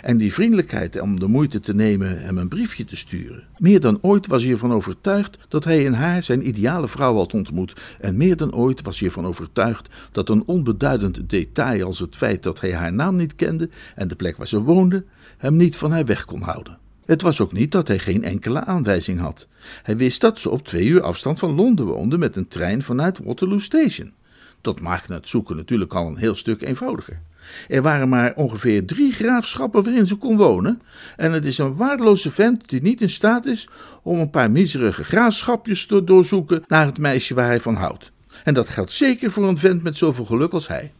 En 0.01 0.17
die 0.17 0.33
vriendelijkheid 0.33 1.01
om 1.01 1.19
de 1.19 1.27
moeite 1.27 1.59
te 1.59 1.73
nemen 1.73 2.21
hem 2.21 2.37
een 2.37 2.47
briefje 2.47 2.85
te 2.85 2.95
sturen. 2.95 3.43
Meer 3.57 3.79
dan 3.79 3.99
ooit 4.01 4.27
was 4.27 4.43
hij 4.43 4.51
ervan 4.51 4.73
overtuigd 4.73 5.37
dat 5.47 5.63
hij 5.63 5.83
in 5.83 5.93
haar 5.93 6.23
zijn 6.23 6.47
ideale 6.47 6.87
vrouw 6.87 7.15
had 7.15 7.33
ontmoet. 7.33 7.73
En 7.99 8.17
meer 8.17 8.37
dan 8.37 8.53
ooit 8.53 8.81
was 8.81 8.99
hij 8.99 9.07
ervan 9.07 9.25
overtuigd 9.25 9.89
dat 10.11 10.29
een 10.29 10.43
onbeduidend 10.45 11.29
detail 11.29 11.85
als 11.85 11.99
het 11.99 12.15
feit 12.15 12.43
dat 12.43 12.61
hij 12.61 12.73
haar 12.73 12.93
naam 12.93 13.15
niet 13.15 13.35
kende 13.35 13.69
en 13.95 14.07
de 14.07 14.15
plek 14.15 14.37
waar 14.37 14.47
ze 14.47 14.61
woonde, 14.61 15.05
hem 15.37 15.55
niet 15.55 15.75
van 15.75 15.91
haar 15.91 16.05
weg 16.05 16.25
kon 16.25 16.41
houden. 16.41 16.77
Het 17.05 17.21
was 17.21 17.41
ook 17.41 17.53
niet 17.53 17.71
dat 17.71 17.87
hij 17.87 17.99
geen 17.99 18.23
enkele 18.23 18.65
aanwijzing 18.65 19.19
had. 19.19 19.47
Hij 19.83 19.97
wist 19.97 20.21
dat 20.21 20.39
ze 20.39 20.49
op 20.49 20.67
twee 20.67 20.85
uur 20.85 21.01
afstand 21.01 21.39
van 21.39 21.55
Londen 21.55 21.85
woonde 21.85 22.17
met 22.17 22.35
een 22.35 22.47
trein 22.47 22.83
vanuit 22.83 23.19
Waterloo 23.23 23.59
Station. 23.59 24.13
Dat 24.61 24.79
maakte 24.79 25.13
het 25.13 25.27
zoeken 25.27 25.55
natuurlijk 25.55 25.93
al 25.93 26.07
een 26.07 26.17
heel 26.17 26.35
stuk 26.35 26.61
eenvoudiger. 26.61 27.21
Er 27.67 27.81
waren 27.81 28.09
maar 28.09 28.33
ongeveer 28.35 28.85
drie 28.85 29.13
graafschappen 29.13 29.83
waarin 29.83 30.07
ze 30.07 30.15
kon 30.15 30.37
wonen, 30.37 30.81
en 31.15 31.31
het 31.31 31.45
is 31.45 31.57
een 31.57 31.75
waardeloze 31.75 32.31
vent 32.31 32.69
die 32.69 32.81
niet 32.81 33.01
in 33.01 33.09
staat 33.09 33.45
is 33.45 33.69
om 34.03 34.19
een 34.19 34.29
paar 34.29 34.51
miserige 34.51 35.03
graafschapjes 35.03 35.85
te 35.85 36.03
doorzoeken 36.03 36.63
naar 36.67 36.85
het 36.85 36.97
meisje 36.97 37.33
waar 37.33 37.47
hij 37.47 37.59
van 37.59 37.75
houdt. 37.75 38.11
En 38.43 38.53
dat 38.53 38.69
geldt 38.69 38.91
zeker 38.91 39.31
voor 39.31 39.47
een 39.47 39.57
vent 39.57 39.83
met 39.83 39.97
zoveel 39.97 40.25
geluk 40.25 40.53
als 40.53 40.67
hij. 40.67 40.91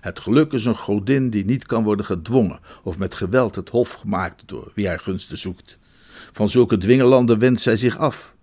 Het 0.00 0.20
geluk 0.20 0.52
is 0.52 0.64
een 0.64 0.76
godin 0.76 1.30
die 1.30 1.44
niet 1.44 1.66
kan 1.66 1.84
worden 1.84 2.04
gedwongen 2.04 2.60
of 2.82 2.98
met 2.98 3.14
geweld 3.14 3.54
het 3.54 3.68
hof 3.68 3.92
gemaakt 3.92 4.42
door 4.46 4.72
wie 4.74 4.88
haar 4.88 4.98
gunsten 4.98 5.38
zoekt. 5.38 5.78
Van 6.32 6.48
zulke 6.48 6.78
dwingelanden 6.78 7.38
wendt 7.38 7.60
zij 7.60 7.76
zich 7.76 7.98
af. 7.98 8.34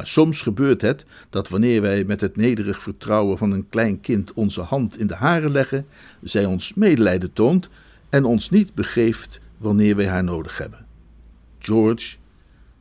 Maar 0.00 0.08
soms 0.08 0.42
gebeurt 0.42 0.82
het 0.82 1.04
dat 1.30 1.48
wanneer 1.48 1.80
wij 1.80 2.04
met 2.04 2.20
het 2.20 2.36
nederig 2.36 2.82
vertrouwen 2.82 3.38
van 3.38 3.50
een 3.50 3.68
klein 3.68 4.00
kind 4.00 4.32
onze 4.32 4.60
hand 4.60 4.98
in 4.98 5.06
de 5.06 5.14
haren 5.14 5.50
leggen, 5.50 5.86
zij 6.22 6.44
ons 6.44 6.74
medelijden 6.74 7.32
toont 7.32 7.68
en 8.08 8.24
ons 8.24 8.50
niet 8.50 8.74
begeeft 8.74 9.40
wanneer 9.56 9.96
wij 9.96 10.06
haar 10.06 10.24
nodig 10.24 10.58
hebben. 10.58 10.86
George, 11.58 12.16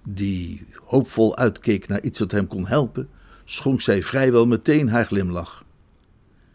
die 0.04 0.66
hoopvol 0.86 1.38
uitkeek 1.38 1.88
naar 1.88 2.02
iets 2.02 2.20
dat 2.20 2.32
hem 2.32 2.48
kon 2.48 2.68
helpen, 2.68 3.10
schonk 3.46 3.82
zij 3.82 4.04
vrijwel 4.04 4.46
meteen 4.46 4.90
haar 4.90 5.06
glimlach. 5.06 5.66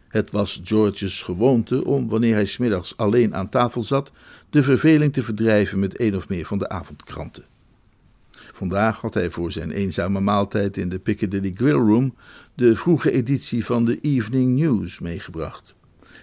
Het 0.08 0.30
was 0.30 0.60
George's 0.64 1.22
gewoonte 1.22 1.84
om, 1.84 2.08
wanneer 2.08 2.34
hij 2.34 2.46
smiddags 2.46 2.96
alleen 2.96 3.34
aan 3.34 3.48
tafel 3.48 3.82
zat, 3.82 4.12
de 4.50 4.62
verveling 4.62 5.12
te 5.12 5.22
verdrijven 5.22 5.78
met 5.78 6.00
een 6.00 6.16
of 6.16 6.28
meer 6.28 6.46
van 6.46 6.58
de 6.58 6.68
avondkranten. 6.68 7.44
Vandaag 8.64 9.00
had 9.00 9.14
hij 9.14 9.30
voor 9.30 9.52
zijn 9.52 9.70
eenzame 9.70 10.20
maaltijd 10.20 10.76
in 10.76 10.88
de 10.88 10.98
Piccadilly 10.98 11.52
Grill 11.54 11.72
Room 11.72 12.14
de 12.54 12.76
vroege 12.76 13.10
editie 13.10 13.64
van 13.64 13.84
de 13.84 14.00
Evening 14.00 14.58
News 14.58 14.98
meegebracht. 14.98 15.74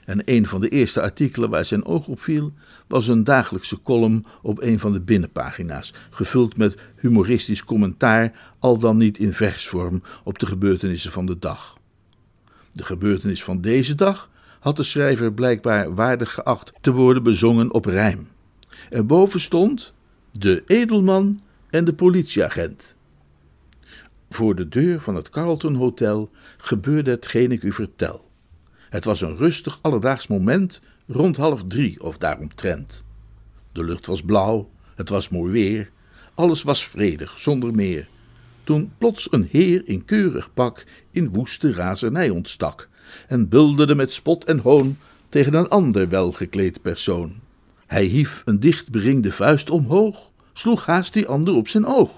En 0.06 0.22
een 0.26 0.46
van 0.46 0.62
de 0.62 0.70
eerste 0.70 1.02
artikelen 1.02 1.50
waar 1.50 1.66
zijn 1.66 1.86
oog 1.86 2.08
op 2.08 2.20
viel, 2.20 2.54
was 2.88 3.08
een 3.08 3.24
dagelijkse 3.24 3.82
column 3.82 4.26
op 4.42 4.62
een 4.62 4.80
van 4.80 4.92
de 4.92 5.00
binnenpagina's, 5.00 5.94
gevuld 6.10 6.58
met 6.58 6.78
humoristisch 6.96 7.64
commentaar, 7.64 8.54
al 8.60 8.78
dan 8.78 8.98
niet 8.98 9.18
in 9.18 9.34
versvorm, 9.34 10.04
op 10.24 10.40
de 10.40 10.46
gebeurtenissen 10.46 11.12
van 11.12 11.26
de 11.26 11.40
dag. 11.40 11.78
De 12.72 12.84
gebeurtenis 12.84 13.44
van 13.44 13.62
deze 13.62 13.96
dag 13.96 14.30
had 14.60 14.76
de 14.76 14.84
schrijver 14.84 15.34
blijkbaar 15.34 15.96
waardig 15.96 16.34
geacht 16.34 16.74
te 16.82 16.92
worden 16.92 17.24
bezongen 17.24 17.74
op 17.74 17.86
rijm. 17.86 18.28
Erboven 18.90 19.40
stond: 19.40 19.94
De 20.32 20.64
edelman 20.66 21.40
en 21.72 21.86
de 21.86 21.94
politieagent. 21.94 22.96
Voor 24.30 24.56
de 24.56 24.70
deur 24.70 25.02
van 25.02 25.16
het 25.16 25.30
Carlton 25.30 25.76
Hotel 25.76 26.30
gebeurde 26.58 27.12
hetgeen 27.12 27.52
ik 27.52 27.64
u 27.64 27.72
vertel. 27.72 28.30
Het 28.90 29.04
was 29.04 29.22
een 29.22 29.38
rustig 29.38 29.80
alledaags 29.82 30.28
moment 30.28 30.82
rond 31.08 31.38
half 31.38 31.64
drie 31.68 32.04
of 32.04 32.18
daaromtrent. 32.18 33.04
De 33.72 33.84
lucht 33.84 34.06
was 34.06 34.22
blauw, 34.22 34.70
het 34.96 35.10
was 35.10 35.30
mooi 35.30 35.52
weer, 35.52 35.92
alles 36.34 36.64
was 36.64 36.88
vredig, 36.88 37.40
zonder 37.40 37.72
meer. 37.74 38.10
Toen 38.64 38.92
plots 38.98 39.32
een 39.32 39.48
heer 39.52 39.82
in 39.86 40.06
keurig 40.06 40.54
pak 40.54 40.84
in 41.12 41.32
woeste 41.32 41.74
razernij 41.74 42.30
ontstak 42.30 42.90
en 43.28 43.50
bulderde 43.50 43.96
met 43.96 44.12
spot 44.12 44.46
en 44.46 44.60
hoon 44.60 44.98
tegen 45.30 45.54
een 45.54 45.68
ander 45.70 46.10
welgekleed 46.10 46.82
persoon. 46.82 47.40
Hij 47.88 48.04
hief 48.04 48.42
een 48.46 48.60
dicht 48.60 48.90
beringde 48.90 49.32
vuist 49.32 49.70
omhoog, 49.70 50.31
sloeg 50.54 50.86
haast 50.86 51.14
die 51.14 51.28
ander 51.28 51.54
op 51.54 51.68
zijn 51.68 51.86
oog. 51.86 52.12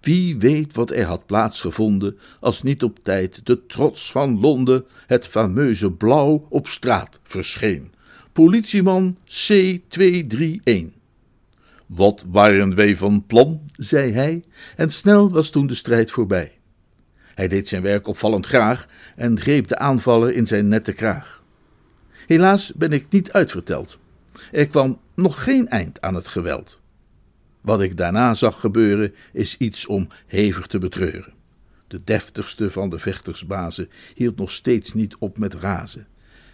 Wie 0.00 0.38
weet 0.38 0.74
wat 0.74 0.90
er 0.90 1.04
had 1.04 1.26
plaatsgevonden 1.26 2.18
als 2.40 2.62
niet 2.62 2.82
op 2.82 2.98
tijd 3.02 3.46
de 3.46 3.66
trots 3.66 4.10
van 4.10 4.40
Londen, 4.40 4.84
het 5.06 5.26
fameuze 5.26 5.90
blauw, 5.90 6.46
op 6.48 6.68
straat 6.68 7.20
verscheen. 7.22 7.92
Politieman 8.32 9.16
C231. 9.16 11.02
Wat 11.86 12.26
waren 12.28 12.74
wij 12.74 12.96
van 12.96 13.24
plan, 13.26 13.60
zei 13.76 14.12
hij, 14.12 14.44
en 14.76 14.90
snel 14.90 15.30
was 15.30 15.50
toen 15.50 15.66
de 15.66 15.74
strijd 15.74 16.10
voorbij. 16.10 16.58
Hij 17.34 17.48
deed 17.48 17.68
zijn 17.68 17.82
werk 17.82 18.06
opvallend 18.06 18.46
graag 18.46 18.86
en 19.16 19.40
greep 19.40 19.68
de 19.68 19.78
aanvaller 19.78 20.32
in 20.32 20.46
zijn 20.46 20.68
nette 20.68 20.92
kraag. 20.92 21.42
Helaas 22.26 22.72
ben 22.72 22.92
ik 22.92 23.06
niet 23.10 23.32
uitverteld. 23.32 23.98
Er 24.52 24.68
kwam 24.68 25.00
nog 25.14 25.44
geen 25.44 25.68
eind 25.68 26.00
aan 26.00 26.14
het 26.14 26.28
geweld. 26.28 26.80
Wat 27.64 27.80
ik 27.80 27.96
daarna 27.96 28.34
zag 28.34 28.60
gebeuren 28.60 29.14
is 29.32 29.56
iets 29.56 29.86
om 29.86 30.08
hevig 30.26 30.66
te 30.66 30.78
betreuren. 30.78 31.32
De 31.86 32.00
deftigste 32.04 32.70
van 32.70 32.90
de 32.90 32.98
vechtersbazen 32.98 33.88
hield 34.14 34.36
nog 34.36 34.50
steeds 34.50 34.94
niet 34.94 35.16
op 35.18 35.38
met 35.38 35.54
razen. 35.54 36.06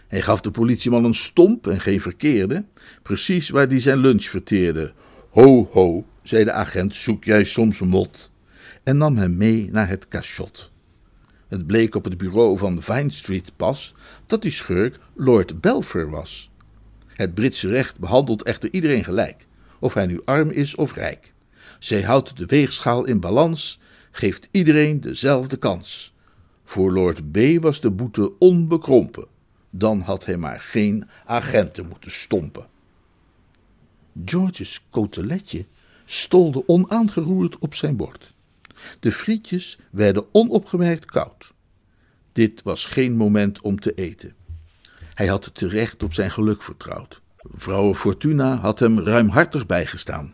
Hij 0.07 0.21
gaf 0.21 0.41
de 0.41 0.51
politieman 0.51 1.03
een 1.03 1.13
stomp 1.13 1.67
en 1.67 1.81
geen 1.81 2.01
verkeerde, 2.01 2.65
precies 3.01 3.49
waar 3.49 3.67
die 3.67 3.79
zijn 3.79 3.97
lunch 3.97 4.23
verteerde. 4.23 4.93
Ho, 5.29 5.69
ho, 5.71 6.05
zei 6.23 6.43
de 6.43 6.51
agent, 6.51 6.95
zoek 6.95 7.23
jij 7.23 7.43
soms 7.43 7.79
mot? 7.79 8.31
En 8.83 8.97
nam 8.97 9.17
hem 9.17 9.37
mee 9.37 9.69
naar 9.71 9.89
het 9.89 10.07
cachot. 10.07 10.71
Het 11.47 11.67
bleek 11.67 11.95
op 11.95 12.03
het 12.03 12.17
bureau 12.17 12.57
van 12.57 12.81
Vine 12.81 13.11
Street 13.11 13.51
pas 13.55 13.95
dat 14.25 14.41
die 14.41 14.51
schurk 14.51 14.99
Lord 15.15 15.61
Belfer 15.61 16.09
was. 16.09 16.51
Het 17.07 17.33
Britse 17.33 17.67
recht 17.67 17.99
behandelt 17.99 18.43
echter 18.43 18.69
iedereen 18.71 19.03
gelijk 19.03 19.47
of 19.81 19.93
hij 19.93 20.05
nu 20.05 20.21
arm 20.25 20.49
is 20.49 20.75
of 20.75 20.93
rijk. 20.93 21.33
Zij 21.79 22.01
houdt 22.01 22.37
de 22.37 22.45
weegschaal 22.45 23.03
in 23.05 23.19
balans, 23.19 23.79
geeft 24.11 24.47
iedereen 24.51 25.01
dezelfde 25.01 25.57
kans. 25.57 26.13
Voor 26.63 26.91
Lord 26.91 27.31
B 27.31 27.37
was 27.61 27.81
de 27.81 27.91
boete 27.91 28.37
onbekrompen. 28.39 29.27
Dan 29.69 29.99
had 29.99 30.25
hij 30.25 30.37
maar 30.37 30.59
geen 30.59 31.09
agenten 31.25 31.87
moeten 31.87 32.11
stompen. 32.11 32.67
George's 34.25 34.85
koteletje 34.89 35.65
stolde 36.05 36.63
onaangeroerd 36.67 37.59
op 37.59 37.75
zijn 37.75 37.95
bord. 37.95 38.33
De 38.99 39.11
frietjes 39.11 39.77
werden 39.91 40.25
onopgemerkt 40.31 41.05
koud. 41.05 41.53
Dit 42.31 42.63
was 42.63 42.85
geen 42.85 43.15
moment 43.15 43.61
om 43.61 43.79
te 43.79 43.93
eten. 43.93 44.35
Hij 45.13 45.27
had 45.27 45.51
terecht 45.53 46.03
op 46.03 46.13
zijn 46.13 46.31
geluk 46.31 46.63
vertrouwd. 46.63 47.21
Vrouw 47.49 47.93
Fortuna 47.93 48.55
had 48.55 48.79
hem 48.79 48.99
ruimhartig 48.99 49.65
bijgestaan. 49.65 50.33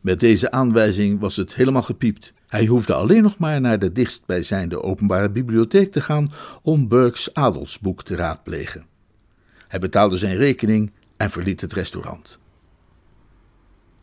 Met 0.00 0.20
deze 0.20 0.50
aanwijzing 0.50 1.20
was 1.20 1.36
het 1.36 1.54
helemaal 1.54 1.82
gepiept. 1.82 2.32
Hij 2.46 2.66
hoefde 2.66 2.94
alleen 2.94 3.22
nog 3.22 3.38
maar 3.38 3.60
naar 3.60 3.78
de 3.78 3.92
dichtstbijzijnde 3.92 4.82
openbare 4.82 5.30
bibliotheek 5.30 5.92
te 5.92 6.00
gaan 6.00 6.32
om 6.62 6.88
Burke's 6.88 7.30
adelsboek 7.32 8.02
te 8.02 8.16
raadplegen. 8.16 8.86
Hij 9.68 9.78
betaalde 9.78 10.16
zijn 10.16 10.36
rekening 10.36 10.92
en 11.16 11.30
verliet 11.30 11.60
het 11.60 11.72
restaurant. 11.72 12.38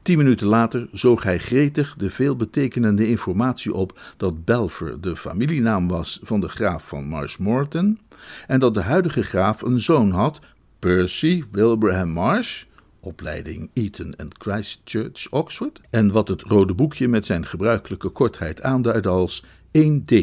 Tien 0.02 0.18
minuten 0.18 0.48
later 0.48 0.88
zoog 0.92 1.24
hij 1.24 1.40
gretig 1.40 1.96
de 1.98 2.10
veelbetekenende 2.10 3.08
informatie 3.08 3.74
op 3.74 4.00
dat 4.18 4.46
Belfer 4.46 5.02
de 5.02 5.16
familienaam 5.16 5.88
was 5.88 6.20
van 6.24 6.40
de 6.40 6.50
graaf 6.50 6.88
van 6.88 7.06
Marshmoreton 7.06 8.00
en 8.48 8.60
dat 8.60 8.74
de 8.74 8.82
huidige 8.82 9.24
graaf 9.24 9.62
een 9.62 9.80
zoon 9.80 10.12
had, 10.12 10.40
Percy 10.84 11.44
Wilbraham 11.52 12.10
Marsh, 12.10 12.66
opleiding 13.00 13.70
Eton 13.74 14.14
en 14.18 14.30
Christchurch, 14.38 15.28
Oxford, 15.32 15.82
en 15.90 16.12
wat 16.12 16.28
het 16.28 16.42
rode 16.42 16.74
boekje 16.74 17.08
met 17.08 17.26
zijn 17.26 17.46
gebruikelijke 17.46 18.10
kortheid 18.10 18.62
aanduidde 18.62 19.10
als 19.10 19.46
1D. 19.78 20.16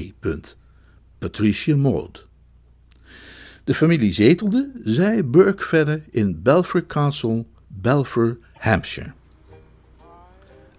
Patricia 1.18 1.76
Maud. 1.76 2.26
De 3.64 3.74
familie 3.74 4.12
zetelde, 4.12 4.70
zei 4.82 5.22
Burke 5.22 5.62
verder, 5.62 6.02
in 6.10 6.42
Belfer 6.42 6.86
Castle, 6.86 7.44
Belfer, 7.66 8.38
Hampshire. 8.52 9.12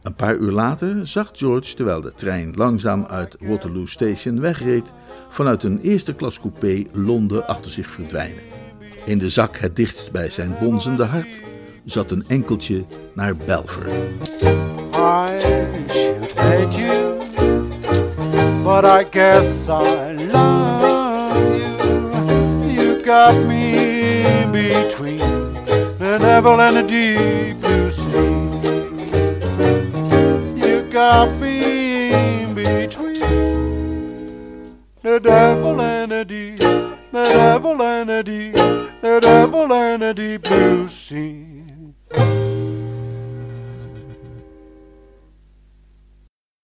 Een 0.01 0.15
paar 0.15 0.37
uur 0.37 0.51
later 0.51 1.07
zag 1.07 1.29
George, 1.33 1.75
terwijl 1.75 2.01
de 2.01 2.13
trein 2.15 2.53
langzaam 2.55 3.05
uit 3.05 3.35
Waterloo 3.39 3.85
Station 3.85 4.39
wegreed, 4.39 4.85
vanuit 5.29 5.63
een 5.63 5.79
eerste 5.81 6.15
klas 6.15 6.39
coupé 6.39 6.83
Londen 6.93 7.47
achter 7.47 7.71
zich 7.71 7.91
verdwijnen. 7.91 8.60
In 9.05 9.17
de 9.17 9.29
zak 9.29 9.57
het 9.57 9.75
dichtst 9.75 10.11
bij 10.11 10.29
zijn 10.29 10.55
bonzende 10.59 11.03
hart 11.03 11.39
zat 11.85 12.11
een 12.11 12.23
enkeltje 12.27 12.85
naar 13.13 13.33
Belfer. 13.45 13.85
I 13.87 15.27
should 15.89 16.33
hate 16.37 16.79
you, 16.79 17.17
but 18.63 18.85
I 18.85 19.03
guess 19.11 19.67
I 19.67 20.13
love 20.31 21.57
you. 21.57 22.71
You 22.73 23.03
got 23.03 23.45
me 23.47 24.45
between 24.51 25.19
the 25.97 26.17
devil 26.19 26.59
and 26.61 26.73
the 26.73 26.85
deep 26.85 27.59
blue 27.59 27.91
sea. 27.91 28.49
You 30.55 30.83
got 30.91 31.39
me 31.39 32.45
between 32.53 33.19
the 35.01 35.19
devil 35.21 35.81
and 35.81 36.11
the 36.11 36.25
deep, 36.25 36.57
the 37.11 37.29
devil 37.33 37.81
and 37.81 38.09
the 38.09 38.23
deep. 38.23 38.90
The 39.01 39.19
devil 39.19 39.73
and 39.73 40.03
a 40.03 40.13
deep 40.13 40.43
blue 40.43 40.87
sea. 40.87 42.50